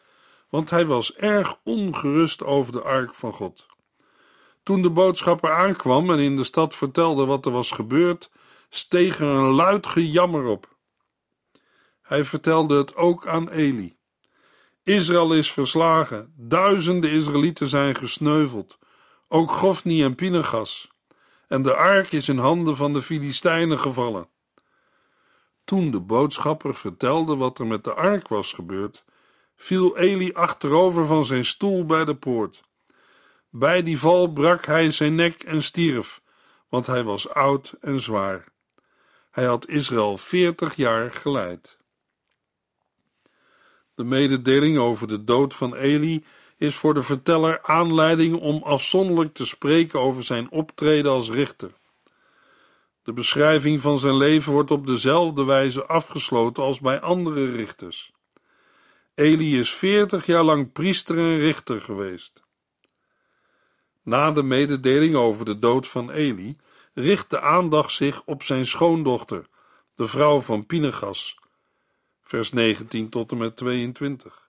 want 0.48 0.70
hij 0.70 0.86
was 0.86 1.14
erg 1.14 1.56
ongerust 1.64 2.44
over 2.44 2.72
de 2.72 2.82
ark 2.82 3.14
van 3.14 3.32
God. 3.32 3.66
Toen 4.62 4.82
de 4.82 4.90
boodschapper 4.90 5.52
aankwam 5.52 6.10
en 6.10 6.18
in 6.18 6.36
de 6.36 6.44
stad 6.44 6.74
vertelde 6.74 7.24
wat 7.24 7.46
er 7.46 7.52
was 7.52 7.70
gebeurd, 7.70 8.30
steeg 8.68 9.20
er 9.20 9.26
een 9.26 9.52
luid 9.52 9.86
gejammer 9.86 10.44
op. 10.44 10.76
Hij 12.02 12.24
vertelde 12.24 12.76
het 12.76 12.96
ook 12.96 13.26
aan 13.26 13.48
Eli. 13.48 13.96
Israël 14.82 15.32
is 15.32 15.52
verslagen, 15.52 16.32
duizenden 16.36 17.10
Israëlieten 17.10 17.66
zijn 17.66 17.94
gesneuveld, 17.94 18.78
ook 19.28 19.50
Gofni 19.50 20.02
en 20.02 20.14
Pinegas, 20.14 20.90
en 21.48 21.62
de 21.62 21.74
ark 21.74 22.12
is 22.12 22.28
in 22.28 22.38
handen 22.38 22.76
van 22.76 22.92
de 22.92 23.02
Filistijnen 23.02 23.78
gevallen. 23.78 24.28
Toen 25.64 25.90
de 25.90 26.00
boodschapper 26.00 26.74
vertelde 26.74 27.36
wat 27.36 27.58
er 27.58 27.66
met 27.66 27.84
de 27.84 27.94
ark 27.94 28.28
was 28.28 28.52
gebeurd, 28.52 29.04
viel 29.56 29.96
Eli 29.96 30.32
achterover 30.32 31.06
van 31.06 31.24
zijn 31.24 31.44
stoel 31.44 31.86
bij 31.86 32.04
de 32.04 32.16
poort. 32.16 32.62
Bij 33.50 33.82
die 33.82 33.98
val 33.98 34.32
brak 34.32 34.66
hij 34.66 34.90
zijn 34.90 35.14
nek 35.14 35.42
en 35.42 35.62
stierf, 35.62 36.20
want 36.68 36.86
hij 36.86 37.04
was 37.04 37.28
oud 37.28 37.74
en 37.80 38.00
zwaar. 38.00 38.44
Hij 39.30 39.44
had 39.44 39.68
Israël 39.68 40.18
veertig 40.18 40.74
jaar 40.74 41.10
geleid. 41.10 41.78
De 43.94 44.04
mededeling 44.04 44.78
over 44.78 45.08
de 45.08 45.24
dood 45.24 45.54
van 45.54 45.74
Eli 45.74 46.24
is 46.56 46.74
voor 46.74 46.94
de 46.94 47.02
verteller 47.02 47.62
aanleiding 47.62 48.40
om 48.40 48.62
afzonderlijk 48.62 49.34
te 49.34 49.46
spreken 49.46 50.00
over 50.00 50.22
zijn 50.22 50.50
optreden 50.50 51.12
als 51.12 51.30
richter. 51.30 51.70
De 53.02 53.12
beschrijving 53.12 53.80
van 53.80 53.98
zijn 53.98 54.16
leven 54.16 54.52
wordt 54.52 54.70
op 54.70 54.86
dezelfde 54.86 55.44
wijze 55.44 55.86
afgesloten 55.86 56.62
als 56.62 56.80
bij 56.80 57.00
andere 57.00 57.52
richters. 57.52 58.12
Eli 59.14 59.58
is 59.58 59.74
veertig 59.74 60.26
jaar 60.26 60.42
lang 60.42 60.72
priester 60.72 61.18
en 61.18 61.38
richter 61.38 61.80
geweest. 61.80 62.42
Na 64.02 64.30
de 64.30 64.42
mededeling 64.42 65.14
over 65.14 65.44
de 65.44 65.58
dood 65.58 65.88
van 65.88 66.10
Eli 66.10 66.56
richt 66.94 67.30
de 67.30 67.40
aandacht 67.40 67.92
zich 67.92 68.22
op 68.24 68.42
zijn 68.42 68.66
schoondochter, 68.66 69.46
de 69.94 70.06
vrouw 70.06 70.40
van 70.40 70.66
Pinegas. 70.66 71.38
Vers 72.22 72.52
19 72.52 73.08
tot 73.08 73.30
en 73.30 73.38
met 73.38 73.56
22. 73.56 74.48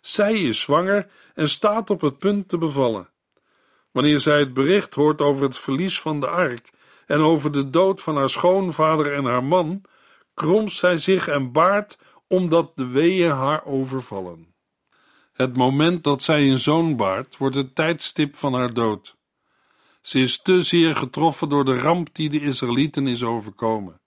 Zij 0.00 0.34
is 0.34 0.60
zwanger 0.60 1.10
en 1.34 1.48
staat 1.48 1.90
op 1.90 2.00
het 2.00 2.18
punt 2.18 2.48
te 2.48 2.58
bevallen. 2.58 3.10
Wanneer 3.90 4.20
zij 4.20 4.38
het 4.38 4.54
bericht 4.54 4.94
hoort 4.94 5.20
over 5.20 5.42
het 5.42 5.58
verlies 5.58 6.00
van 6.00 6.20
de 6.20 6.28
ark 6.28 6.70
en 7.08 7.20
over 7.20 7.52
de 7.52 7.70
dood 7.70 8.00
van 8.00 8.16
haar 8.16 8.30
schoonvader 8.30 9.14
en 9.14 9.24
haar 9.24 9.44
man, 9.44 9.82
kromt 10.34 10.72
zij 10.72 10.98
zich 10.98 11.28
en 11.28 11.52
baart 11.52 11.98
omdat 12.26 12.76
de 12.76 12.86
weeën 12.86 13.30
haar 13.30 13.64
overvallen. 13.64 14.54
Het 15.32 15.56
moment 15.56 16.04
dat 16.04 16.22
zij 16.22 16.50
een 16.50 16.58
zoon 16.58 16.96
baart, 16.96 17.36
wordt 17.36 17.56
het 17.56 17.74
tijdstip 17.74 18.36
van 18.36 18.54
haar 18.54 18.72
dood. 18.72 19.16
Ze 20.02 20.20
is 20.20 20.42
te 20.42 20.62
zeer 20.62 20.96
getroffen 20.96 21.48
door 21.48 21.64
de 21.64 21.78
ramp 21.78 22.14
die 22.14 22.28
de 22.28 22.40
Israëlieten 22.40 23.06
is 23.06 23.22
overkomen. 23.22 24.00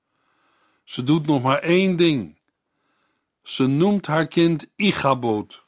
Ze 0.84 1.04
doet 1.04 1.26
nog 1.26 1.42
maar 1.42 1.60
één 1.60 1.96
ding. 1.96 2.40
Ze 3.44 3.68
noemt 3.68 4.08
haar 4.08 4.28
kind 4.28 4.68
Ichaboot. 4.76 5.64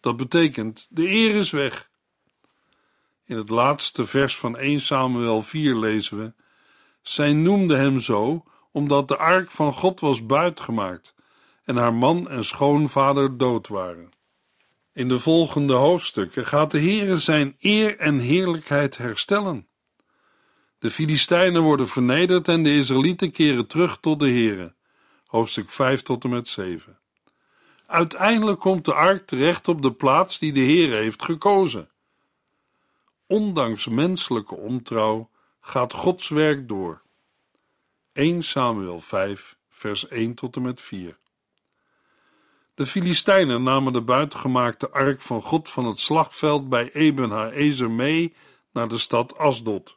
Dat 0.00 0.16
betekent, 0.16 0.86
de 0.90 1.08
eer 1.08 1.34
is 1.34 1.50
weg. 1.50 1.90
In 3.26 3.36
het 3.36 3.48
laatste 3.48 4.06
vers 4.06 4.36
van 4.36 4.56
1 4.56 4.80
Samuel 4.80 5.42
4 5.42 5.76
lezen 5.76 6.18
we: 6.18 6.32
Zij 7.04 7.32
noemde 7.32 7.76
hem 7.76 7.98
zo 7.98 8.44
omdat 8.72 9.08
de 9.08 9.16
ark 9.16 9.50
van 9.50 9.72
God 9.72 10.00
was 10.00 10.26
buitgemaakt 10.26 11.14
en 11.64 11.76
haar 11.76 11.94
man 11.94 12.28
en 12.28 12.44
schoonvader 12.44 13.38
dood 13.38 13.68
waren. 13.68 14.10
In 14.92 15.08
de 15.08 15.18
volgende 15.18 15.72
hoofdstukken 15.72 16.46
gaat 16.46 16.70
de 16.70 16.80
Heere 16.80 17.18
zijn 17.18 17.56
eer 17.60 17.98
en 17.98 18.18
heerlijkheid 18.18 18.96
herstellen. 18.96 19.66
De 20.78 20.90
Filistijnen 20.90 21.62
worden 21.62 21.88
vernederd 21.88 22.48
en 22.48 22.62
de 22.62 22.76
Israëlieten 22.76 23.30
keren 23.30 23.66
terug 23.66 23.98
tot 24.00 24.20
de 24.20 24.28
Heere. 24.28 24.74
Hoofdstuk 25.26 25.70
5 25.70 26.02
tot 26.02 26.24
en 26.24 26.30
met 26.30 26.48
7. 26.48 26.98
Uiteindelijk 27.86 28.60
komt 28.60 28.84
de 28.84 28.94
ark 28.94 29.26
terecht 29.26 29.68
op 29.68 29.82
de 29.82 29.92
plaats 29.92 30.38
die 30.38 30.52
de 30.52 30.60
Heere 30.60 30.96
heeft 30.96 31.24
gekozen. 31.24 31.88
Ondanks 33.26 33.88
menselijke 33.88 34.54
ontrouw 34.54 35.30
gaat 35.66 35.92
Gods 35.92 36.28
werk 36.28 36.68
door. 36.68 37.02
1 38.12 38.42
Samuel 38.42 39.00
5, 39.00 39.56
vers 39.68 40.08
1 40.08 40.34
tot 40.34 40.56
en 40.56 40.62
met 40.62 40.80
4. 40.80 41.18
De 42.74 42.86
Filistijnen 42.86 43.62
namen 43.62 43.92
de 43.92 44.02
buitengemaakte 44.02 44.90
ark 44.90 45.20
van 45.20 45.42
God 45.42 45.68
van 45.68 45.84
het 45.84 46.00
slagveld 46.00 46.68
bij 46.68 46.92
Eben 46.92 47.30
Haezer 47.30 47.90
mee 47.90 48.34
naar 48.72 48.88
de 48.88 48.98
stad 48.98 49.38
Asdod. 49.38 49.94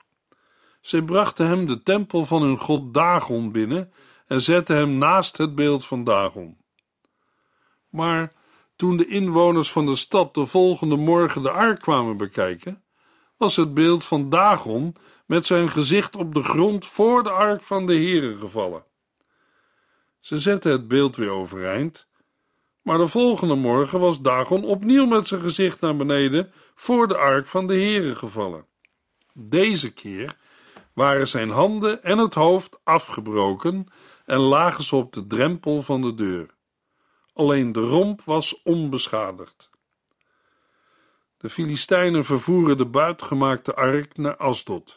Zij 0.81 1.01
brachten 1.01 1.47
hem 1.47 1.65
de 1.65 1.83
tempel 1.83 2.25
van 2.25 2.41
hun 2.41 2.57
god 2.57 2.93
Dagon 2.93 3.51
binnen 3.51 3.91
en 4.27 4.41
zetten 4.41 4.75
hem 4.75 4.97
naast 4.97 5.37
het 5.37 5.55
beeld 5.55 5.85
van 5.85 6.03
Dagon. 6.03 6.57
Maar 7.89 8.33
toen 8.75 8.97
de 8.97 9.07
inwoners 9.07 9.71
van 9.71 9.85
de 9.85 9.95
stad 9.95 10.33
de 10.33 10.45
volgende 10.45 10.95
morgen 10.95 11.43
de 11.43 11.51
ark 11.51 11.79
kwamen 11.79 12.17
bekijken, 12.17 12.81
was 13.37 13.55
het 13.55 13.73
beeld 13.73 14.03
van 14.03 14.29
Dagon 14.29 14.95
met 15.25 15.45
zijn 15.45 15.69
gezicht 15.69 16.15
op 16.15 16.33
de 16.33 16.43
grond 16.43 16.85
voor 16.85 17.23
de 17.23 17.29
ark 17.29 17.63
van 17.63 17.85
de 17.85 17.93
Heere 17.93 18.37
gevallen. 18.37 18.83
Ze 20.19 20.39
zetten 20.39 20.71
het 20.71 20.87
beeld 20.87 21.15
weer 21.15 21.29
overeind 21.29 22.07
maar 22.87 22.97
de 22.97 23.07
volgende 23.07 23.55
morgen 23.55 23.99
was 23.99 24.21
Dagon 24.21 24.63
opnieuw 24.63 25.05
met 25.05 25.27
zijn 25.27 25.41
gezicht 25.41 25.79
naar 25.79 25.95
beneden 25.95 26.51
voor 26.75 27.07
de 27.07 27.17
ark 27.17 27.47
van 27.47 27.67
de 27.67 27.73
Heere 27.73 28.15
gevallen. 28.15 28.65
Deze 29.33 29.93
keer 29.93 30.37
waren 30.93 31.27
zijn 31.27 31.49
handen 31.49 32.03
en 32.03 32.17
het 32.17 32.33
hoofd 32.33 32.79
afgebroken 32.83 33.87
en 34.25 34.39
lagen 34.39 34.83
ze 34.83 34.95
op 34.95 35.13
de 35.13 35.27
drempel 35.27 35.81
van 35.81 36.01
de 36.01 36.13
deur. 36.13 36.49
Alleen 37.33 37.71
de 37.71 37.79
romp 37.79 38.21
was 38.21 38.61
onbeschadigd. 38.63 39.66
De 41.37 41.49
Filistijnen 41.49 42.25
vervoeren 42.25 42.77
de 42.77 42.85
buitgemaakte 42.85 43.75
ark 43.75 44.17
naar 44.17 44.37
Asdod. 44.37 44.95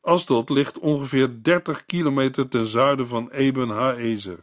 Asdod 0.00 0.50
ligt 0.50 0.78
ongeveer 0.78 1.42
30 1.42 1.86
kilometer 1.86 2.48
ten 2.48 2.66
zuiden 2.66 3.08
van 3.08 3.30
Eben 3.30 3.68
Haezer. 3.68 4.38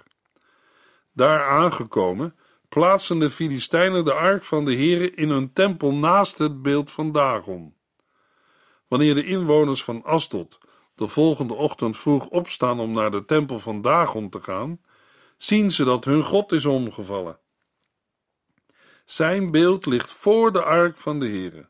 Daar 1.12 1.49
aangekomen, 1.49 2.35
plaatsen 2.69 3.19
de 3.19 3.29
Filistijnen 3.29 4.05
de 4.05 4.13
ark 4.13 4.43
van 4.43 4.65
de 4.65 4.75
Heere 4.75 5.12
in 5.12 5.29
hun 5.29 5.53
tempel 5.53 5.93
naast 5.93 6.38
het 6.38 6.62
beeld 6.62 6.91
van 6.91 7.12
Dagon. 7.12 7.75
Wanneer 8.88 9.15
de 9.15 9.25
inwoners 9.25 9.83
van 9.83 10.03
Asdod 10.03 10.59
de 10.99 11.07
volgende 11.07 11.53
ochtend 11.53 11.97
vroeg 11.97 12.27
opstaan 12.27 12.79
om 12.79 12.91
naar 12.91 13.12
de 13.12 13.25
tempel 13.25 13.59
van 13.59 13.81
Dagon 13.81 14.29
te 14.29 14.41
gaan, 14.41 14.81
zien 15.38 15.71
ze 15.71 15.83
dat 15.83 16.05
hun 16.05 16.23
God 16.23 16.51
is 16.51 16.65
omgevallen. 16.65 17.39
Zijn 19.10 19.52
beeld 19.52 19.86
ligt 19.86 20.12
voor 20.12 20.52
de 20.52 20.63
ark 20.63 20.98
van 20.98 21.19
de 21.19 21.28
Heere. 21.28 21.69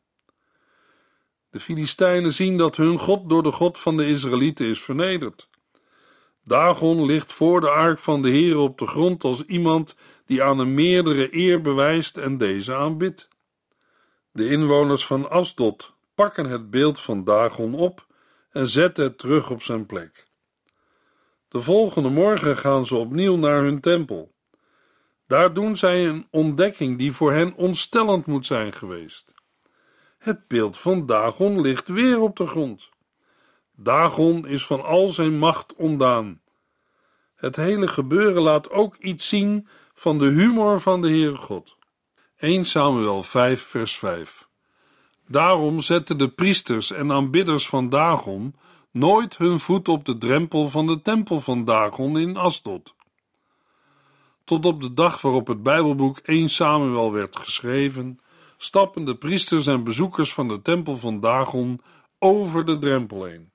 De 1.50 1.60
Filistijnen 1.60 2.34
zien 2.34 2.58
dat 2.58 2.76
hun 2.76 3.00
God 3.00 3.30
door 3.30 3.44
de 3.44 3.52
God 3.52 3.78
van 3.78 3.98
de 3.98 4.08
Israëlieten 4.08 4.66
is 4.66 4.82
vernederd. 4.82 5.50
Dagon 6.44 7.06
ligt 7.06 7.34
voor 7.34 7.62
de 7.62 7.70
ark 7.70 8.00
van 8.00 8.22
de 8.22 8.30
Heer 8.30 8.58
op 8.58 8.78
de 8.78 8.88
grond 8.88 9.24
als 9.24 9.46
iemand 9.46 9.96
die 10.26 10.44
aan 10.44 10.60
een 10.60 10.74
meerdere 10.74 11.36
eer 11.36 11.62
bewijst 11.62 12.18
en 12.18 12.38
deze 12.38 12.74
aanbidt. 12.74 13.28
De 14.32 14.50
inwoners 14.50 15.06
van 15.06 15.30
Asdod 15.30 15.94
pakken 16.16 16.46
het 16.46 16.70
beeld 16.70 17.00
van 17.00 17.24
Dagon 17.24 17.74
op 17.74 18.08
en 18.52 18.68
zetten 18.68 19.04
het 19.04 19.18
terug 19.18 19.50
op 19.50 19.64
zijn 19.64 19.86
plek. 19.86 20.28
De 21.48 21.62
volgende 21.62 22.10
morgen 22.10 22.58
gaan 22.58 22.86
ze 22.86 22.96
opnieuw 22.96 23.36
naar 23.36 23.64
hun 23.64 23.80
tempel. 23.80 24.38
Daar 25.30 25.54
doen 25.54 25.76
zij 25.76 26.08
een 26.08 26.28
ontdekking 26.32 26.98
die 26.98 27.12
voor 27.12 27.32
hen 27.32 27.56
ontstellend 27.56 28.26
moet 28.26 28.46
zijn 28.46 28.74
geweest. 28.74 29.34
Het 30.18 30.48
beeld 30.48 30.78
van 30.78 31.06
Dagon 31.06 31.62
ligt 31.62 31.88
weer 31.88 32.20
op 32.20 32.36
de 32.36 32.48
grond. 32.48 32.90
Dagon 33.76 34.48
is 34.48 34.66
van 34.66 34.84
al 34.84 35.10
zijn 35.10 35.38
macht 35.38 35.76
ontdaan. 35.76 36.42
Het 37.36 37.56
hele 37.56 37.88
gebeuren 37.88 38.42
laat 38.42 38.70
ook 38.70 38.96
iets 38.96 39.28
zien 39.28 39.68
van 39.94 40.18
de 40.18 40.26
humor 40.26 40.80
van 40.80 41.02
de 41.02 41.10
Heere 41.10 41.36
God. 41.36 41.78
1 42.38 42.66
Samuel 42.66 43.24
5 43.24 43.62
vers 43.62 43.98
5 43.98 44.48
Daarom 45.28 45.82
zetten 45.82 46.18
de 46.18 46.30
priesters 46.30 46.92
en 46.92 47.12
aanbidders 47.12 47.68
van 47.68 47.90
Dagon 47.90 48.56
nooit 48.92 49.38
hun 49.38 49.60
voet 49.60 49.88
op 49.88 50.06
de 50.06 50.18
drempel 50.18 50.70
van 50.70 50.88
de 50.88 51.02
tempel 51.02 51.40
van 51.40 51.66
Dagon 51.66 52.18
in 52.18 52.38
Asdod. 52.38 52.98
Tot 54.50 54.66
op 54.66 54.82
de 54.82 54.94
dag 54.94 55.22
waarop 55.22 55.48
het 55.48 55.64
Bijbelboek 55.64 56.18
1 56.18 56.50
Samuel 56.50 57.12
werd 57.12 57.38
geschreven, 57.38 58.20
stappen 58.58 59.06
de 59.06 59.16
priesters 59.16 59.68
en 59.68 59.84
bezoekers 59.84 60.34
van 60.34 60.48
de 60.48 60.62
tempel 60.62 60.98
van 60.98 61.20
Dagon 61.20 61.82
over 62.20 62.66
de 62.66 62.80
drempel 62.80 63.24
heen. 63.24 63.52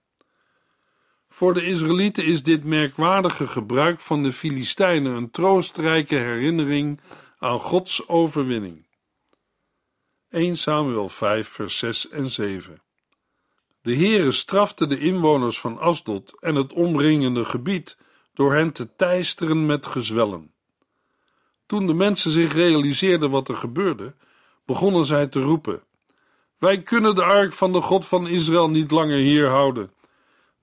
Voor 1.28 1.54
de 1.54 1.66
Israëlieten 1.66 2.24
is 2.24 2.42
dit 2.42 2.64
merkwaardige 2.64 3.48
gebruik 3.48 4.00
van 4.00 4.22
de 4.22 4.32
Filistijnen 4.32 5.12
een 5.12 5.30
troostrijke 5.30 6.14
herinnering 6.14 7.00
aan 7.38 7.60
Gods 7.60 8.08
overwinning. 8.08 8.86
1 10.28 10.56
Samuel 10.56 11.08
5, 11.08 11.48
vers 11.48 11.78
6 11.78 12.08
en 12.08 12.28
7. 12.28 12.82
De 13.82 13.96
Heere 13.96 14.32
strafte 14.32 14.86
de 14.86 14.98
inwoners 14.98 15.60
van 15.60 15.78
Asdod 15.78 16.40
en 16.40 16.54
het 16.54 16.72
omringende 16.72 17.44
gebied 17.44 17.98
door 18.34 18.54
hen 18.54 18.72
te 18.72 18.94
teisteren 18.94 19.66
met 19.66 19.86
gezwellen. 19.86 20.53
Toen 21.66 21.86
de 21.86 21.94
mensen 21.94 22.30
zich 22.30 22.52
realiseerden 22.52 23.30
wat 23.30 23.48
er 23.48 23.56
gebeurde, 23.56 24.14
begonnen 24.64 25.04
zij 25.04 25.26
te 25.26 25.40
roepen: 25.40 25.82
Wij 26.58 26.82
kunnen 26.82 27.14
de 27.14 27.24
ark 27.24 27.52
van 27.52 27.72
de 27.72 27.80
God 27.80 28.06
van 28.06 28.28
Israël 28.28 28.70
niet 28.70 28.90
langer 28.90 29.18
hier 29.18 29.48
houden 29.48 29.92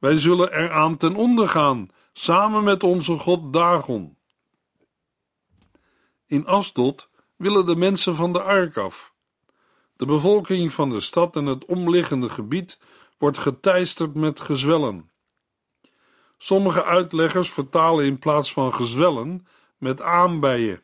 wij 0.02 0.18
zullen 0.18 0.54
eraan 0.54 0.98
ten 0.98 1.16
onder 1.16 1.50
gaan 1.50 1.90
samen 2.14 2.64
met 2.64 2.84
onze 2.84 3.18
god 3.18 3.54
Dagon. 3.54 4.18
In 6.26 6.46
Asdod 6.46 7.10
willen 7.36 7.66
de 7.66 7.76
mensen 7.76 8.16
van 8.16 8.34
de 8.34 8.42
ark 8.42 8.78
af. 8.78 9.14
De 9.96 10.06
bevolking 10.06 10.74
van 10.74 10.90
de 10.90 11.00
stad 11.00 11.36
en 11.36 11.46
het 11.46 11.66
omliggende 11.66 12.30
gebied 12.30 12.80
wordt 13.18 13.38
geteisterd 13.38 14.14
met 14.14 14.42
gezwellen. 14.42 15.12
Sommige 16.38 16.84
uitleggers 16.84 17.50
vertalen 17.50 18.06
in 18.06 18.20
plaats 18.20 18.54
van 18.54 18.74
gezwellen 18.74 19.48
met 19.78 20.02
aanbijen. 20.02 20.84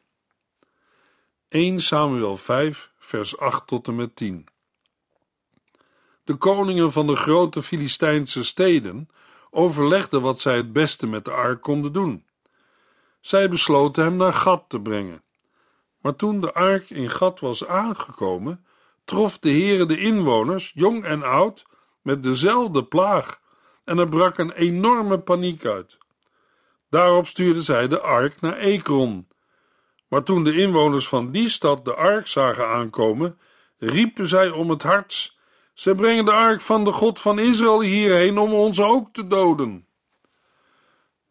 1 1.50 1.80
Samuel 1.80 2.38
5, 2.38 2.92
vers 2.98 3.38
8 3.38 3.68
tot 3.68 3.88
en 3.88 3.96
met 3.96 4.16
10. 4.16 4.46
De 6.24 6.36
koningen 6.36 6.92
van 6.92 7.08
de 7.08 7.16
grote 7.16 7.64
Filistijnse 7.64 8.44
steden 8.44 9.10
overlegden 9.50 10.22
wat 10.22 10.40
zij 10.40 10.56
het 10.56 10.74
beste 10.74 11.08
met 11.08 11.26
de 11.26 11.32
ark 11.32 11.62
konden 11.62 11.94
doen. 11.94 12.26
Zij 13.20 13.50
besloten 13.50 14.04
hem 14.04 14.16
naar 14.16 14.34
Gat 14.34 14.64
te 14.68 14.82
brengen. 14.82 15.24
Maar 16.02 16.16
toen 16.16 16.42
de 16.42 16.54
ark 16.54 16.90
in 16.90 17.10
Gat 17.10 17.40
was 17.40 17.68
aangekomen, 17.68 18.66
trof 19.06 19.40
de 19.40 19.50
Heere 19.50 19.86
de 19.86 20.00
inwoners, 20.00 20.72
jong 20.76 21.04
en 21.04 21.24
oud, 21.24 21.66
met 22.02 22.24
dezelfde 22.24 22.84
plaag 22.84 23.40
en 23.84 23.98
er 23.98 24.10
brak 24.10 24.38
een 24.38 24.52
enorme 24.52 25.20
paniek 25.20 25.66
uit. 25.66 25.98
Daarop 26.90 27.28
stuurden 27.28 27.64
zij 27.64 27.88
de 27.88 28.02
ark 28.02 28.42
naar 28.42 28.58
Ekron. 28.58 29.27
Maar 30.08 30.24
toen 30.24 30.44
de 30.44 30.58
inwoners 30.58 31.08
van 31.08 31.32
die 31.32 31.50
stad 31.50 31.86
de 31.86 31.96
ark 31.96 32.28
zagen 32.28 32.68
aankomen, 32.68 33.40
riepen 33.78 34.28
zij 34.28 34.50
om 34.50 34.70
het 34.70 34.84
hart: 34.84 35.38
Ze 35.74 35.96
brengen 35.96 36.26
de 36.26 36.32
ark 36.32 36.62
van 36.62 36.84
de 36.86 36.92
God 36.92 37.20
van 37.20 37.40
Israël 37.40 37.82
hierheen 37.82 38.38
om 38.38 38.54
ons 38.54 38.82
ook 38.82 39.14
te 39.14 39.28
doden. 39.28 39.88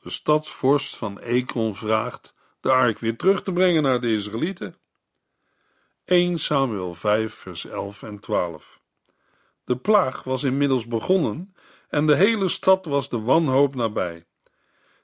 De 0.03 0.11
stadsvorst 0.11 0.97
van 0.97 1.21
Ekron 1.21 1.75
vraagt 1.75 2.35
de 2.61 2.73
ark 2.73 2.99
weer 2.99 3.17
terug 3.17 3.43
te 3.43 3.53
brengen 3.53 3.83
naar 3.83 4.01
de 4.01 4.15
Israëlieten. 4.15 4.77
1 6.05 6.39
Samuel 6.39 6.95
5, 6.95 7.35
vers 7.35 7.67
11 7.67 8.03
en 8.03 8.19
12. 8.19 8.81
De 9.65 9.77
plaag 9.77 10.23
was 10.23 10.45
inmiddels 10.45 10.87
begonnen 10.87 11.55
en 11.89 12.07
de 12.07 12.15
hele 12.15 12.49
stad 12.49 12.85
was 12.85 13.09
de 13.09 13.21
wanhoop 13.21 13.75
nabij. 13.75 14.27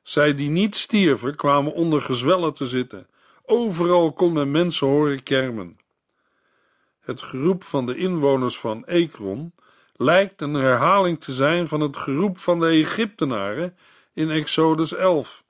Zij 0.03 0.35
die 0.35 0.51
niet 0.51 0.77
stierven 0.77 1.37
kwamen 1.37 1.73
onder 1.73 2.01
gezwellen 2.01 2.55
te 2.55 2.67
zitten. 2.67 3.07
Overal 3.43 4.13
kon 4.13 4.33
men 4.33 4.51
mensen 4.51 4.87
horen 4.87 5.23
kermen. 5.23 5.79
Het 7.01 7.23
geroep 7.23 7.65
van 7.65 7.87
de 7.87 7.97
inwoners 7.97 8.59
van 8.59 8.85
Ekron 8.87 9.55
lijkt 9.93 10.43
een 10.43 10.55
herhaling 10.55 11.21
te 11.21 11.33
zijn 11.33 11.69
van 11.69 11.81
het 11.81 11.97
geroep 11.97 12.39
van 12.39 12.61
de 12.61 12.67
Egyptenaren 12.67 13.77
in 14.15 14.31
Exodus 14.31 14.95
11. 14.95 15.45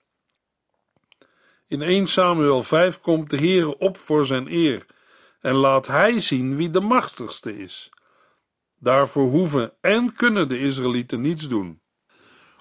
In 1.69 1.83
1 1.83 2.07
Samuel 2.07 2.63
5 2.63 3.01
komt 3.01 3.31
de 3.31 3.37
Heere 3.37 3.79
op 3.79 3.99
voor 3.99 4.27
zijn 4.27 4.53
eer 4.53 4.87
en 5.41 5.55
laat 5.55 5.87
hij 5.87 6.21
zien 6.21 6.57
wie 6.57 6.71
de 6.71 6.81
machtigste 6.81 7.59
is. 7.59 7.91
Daarvoor 8.79 9.29
hoeven 9.29 9.73
en 9.81 10.13
kunnen 10.13 10.49
de 10.49 10.59
Israëlieten 10.59 11.21
niets 11.21 11.49
doen. 11.49 11.81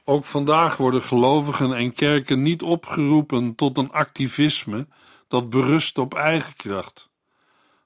Ook 0.04 0.26
vandaag 0.26 0.78
worden 0.78 1.02
gelovigen 1.02 1.74
en 1.74 1.94
kerken 1.94 2.42
niet 2.42 2.62
opgeroepen 2.62 3.56
tot 3.56 3.78
een 3.78 3.92
activisme 3.92 4.88
dat 5.32 5.50
berust 5.50 5.98
op 5.98 6.14
eigen 6.14 6.56
kracht. 6.56 7.10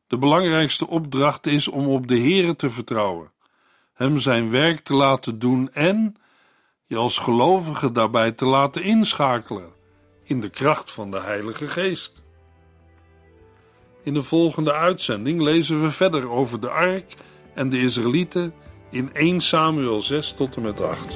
De 0.08 0.18
belangrijkste 0.18 0.88
opdracht 0.88 1.48
is 1.48 1.68
om 1.68 1.88
op 1.88 2.08
de 2.08 2.20
Heere 2.20 2.56
te 2.56 2.70
vertrouwen, 2.70 3.32
hem 3.94 4.20
zijn 4.20 4.50
werk 4.50 4.80
te 4.80 4.94
laten 4.94 5.40
doen 5.40 5.74
en 5.74 6.16
je 6.86 6.96
als 6.96 7.18
gelovige 7.18 7.92
daarbij 7.92 8.32
te 8.32 8.46
laten 8.46 8.84
inschakelen 8.84 9.74
in 10.24 10.42
de 10.42 10.50
kracht 10.50 10.92
van 10.92 11.12
de 11.12 11.20
Heilige 11.20 11.68
Geest. 11.68 12.24
In 14.04 14.14
de 14.14 14.24
volgende 14.24 14.74
uitzending 14.74 15.42
lezen 15.42 15.82
we 15.82 15.92
verder 15.92 16.30
over 16.30 16.60
de 16.60 16.70
ark 16.70 17.16
en 17.54 17.70
de 17.70 17.80
Israëlieten 17.80 18.54
in 18.92 19.14
1 19.14 19.42
Samuel 19.42 20.02
6 20.02 20.32
tot 20.32 20.56
en 20.56 20.62
met 20.62 20.82
8. 20.82 21.16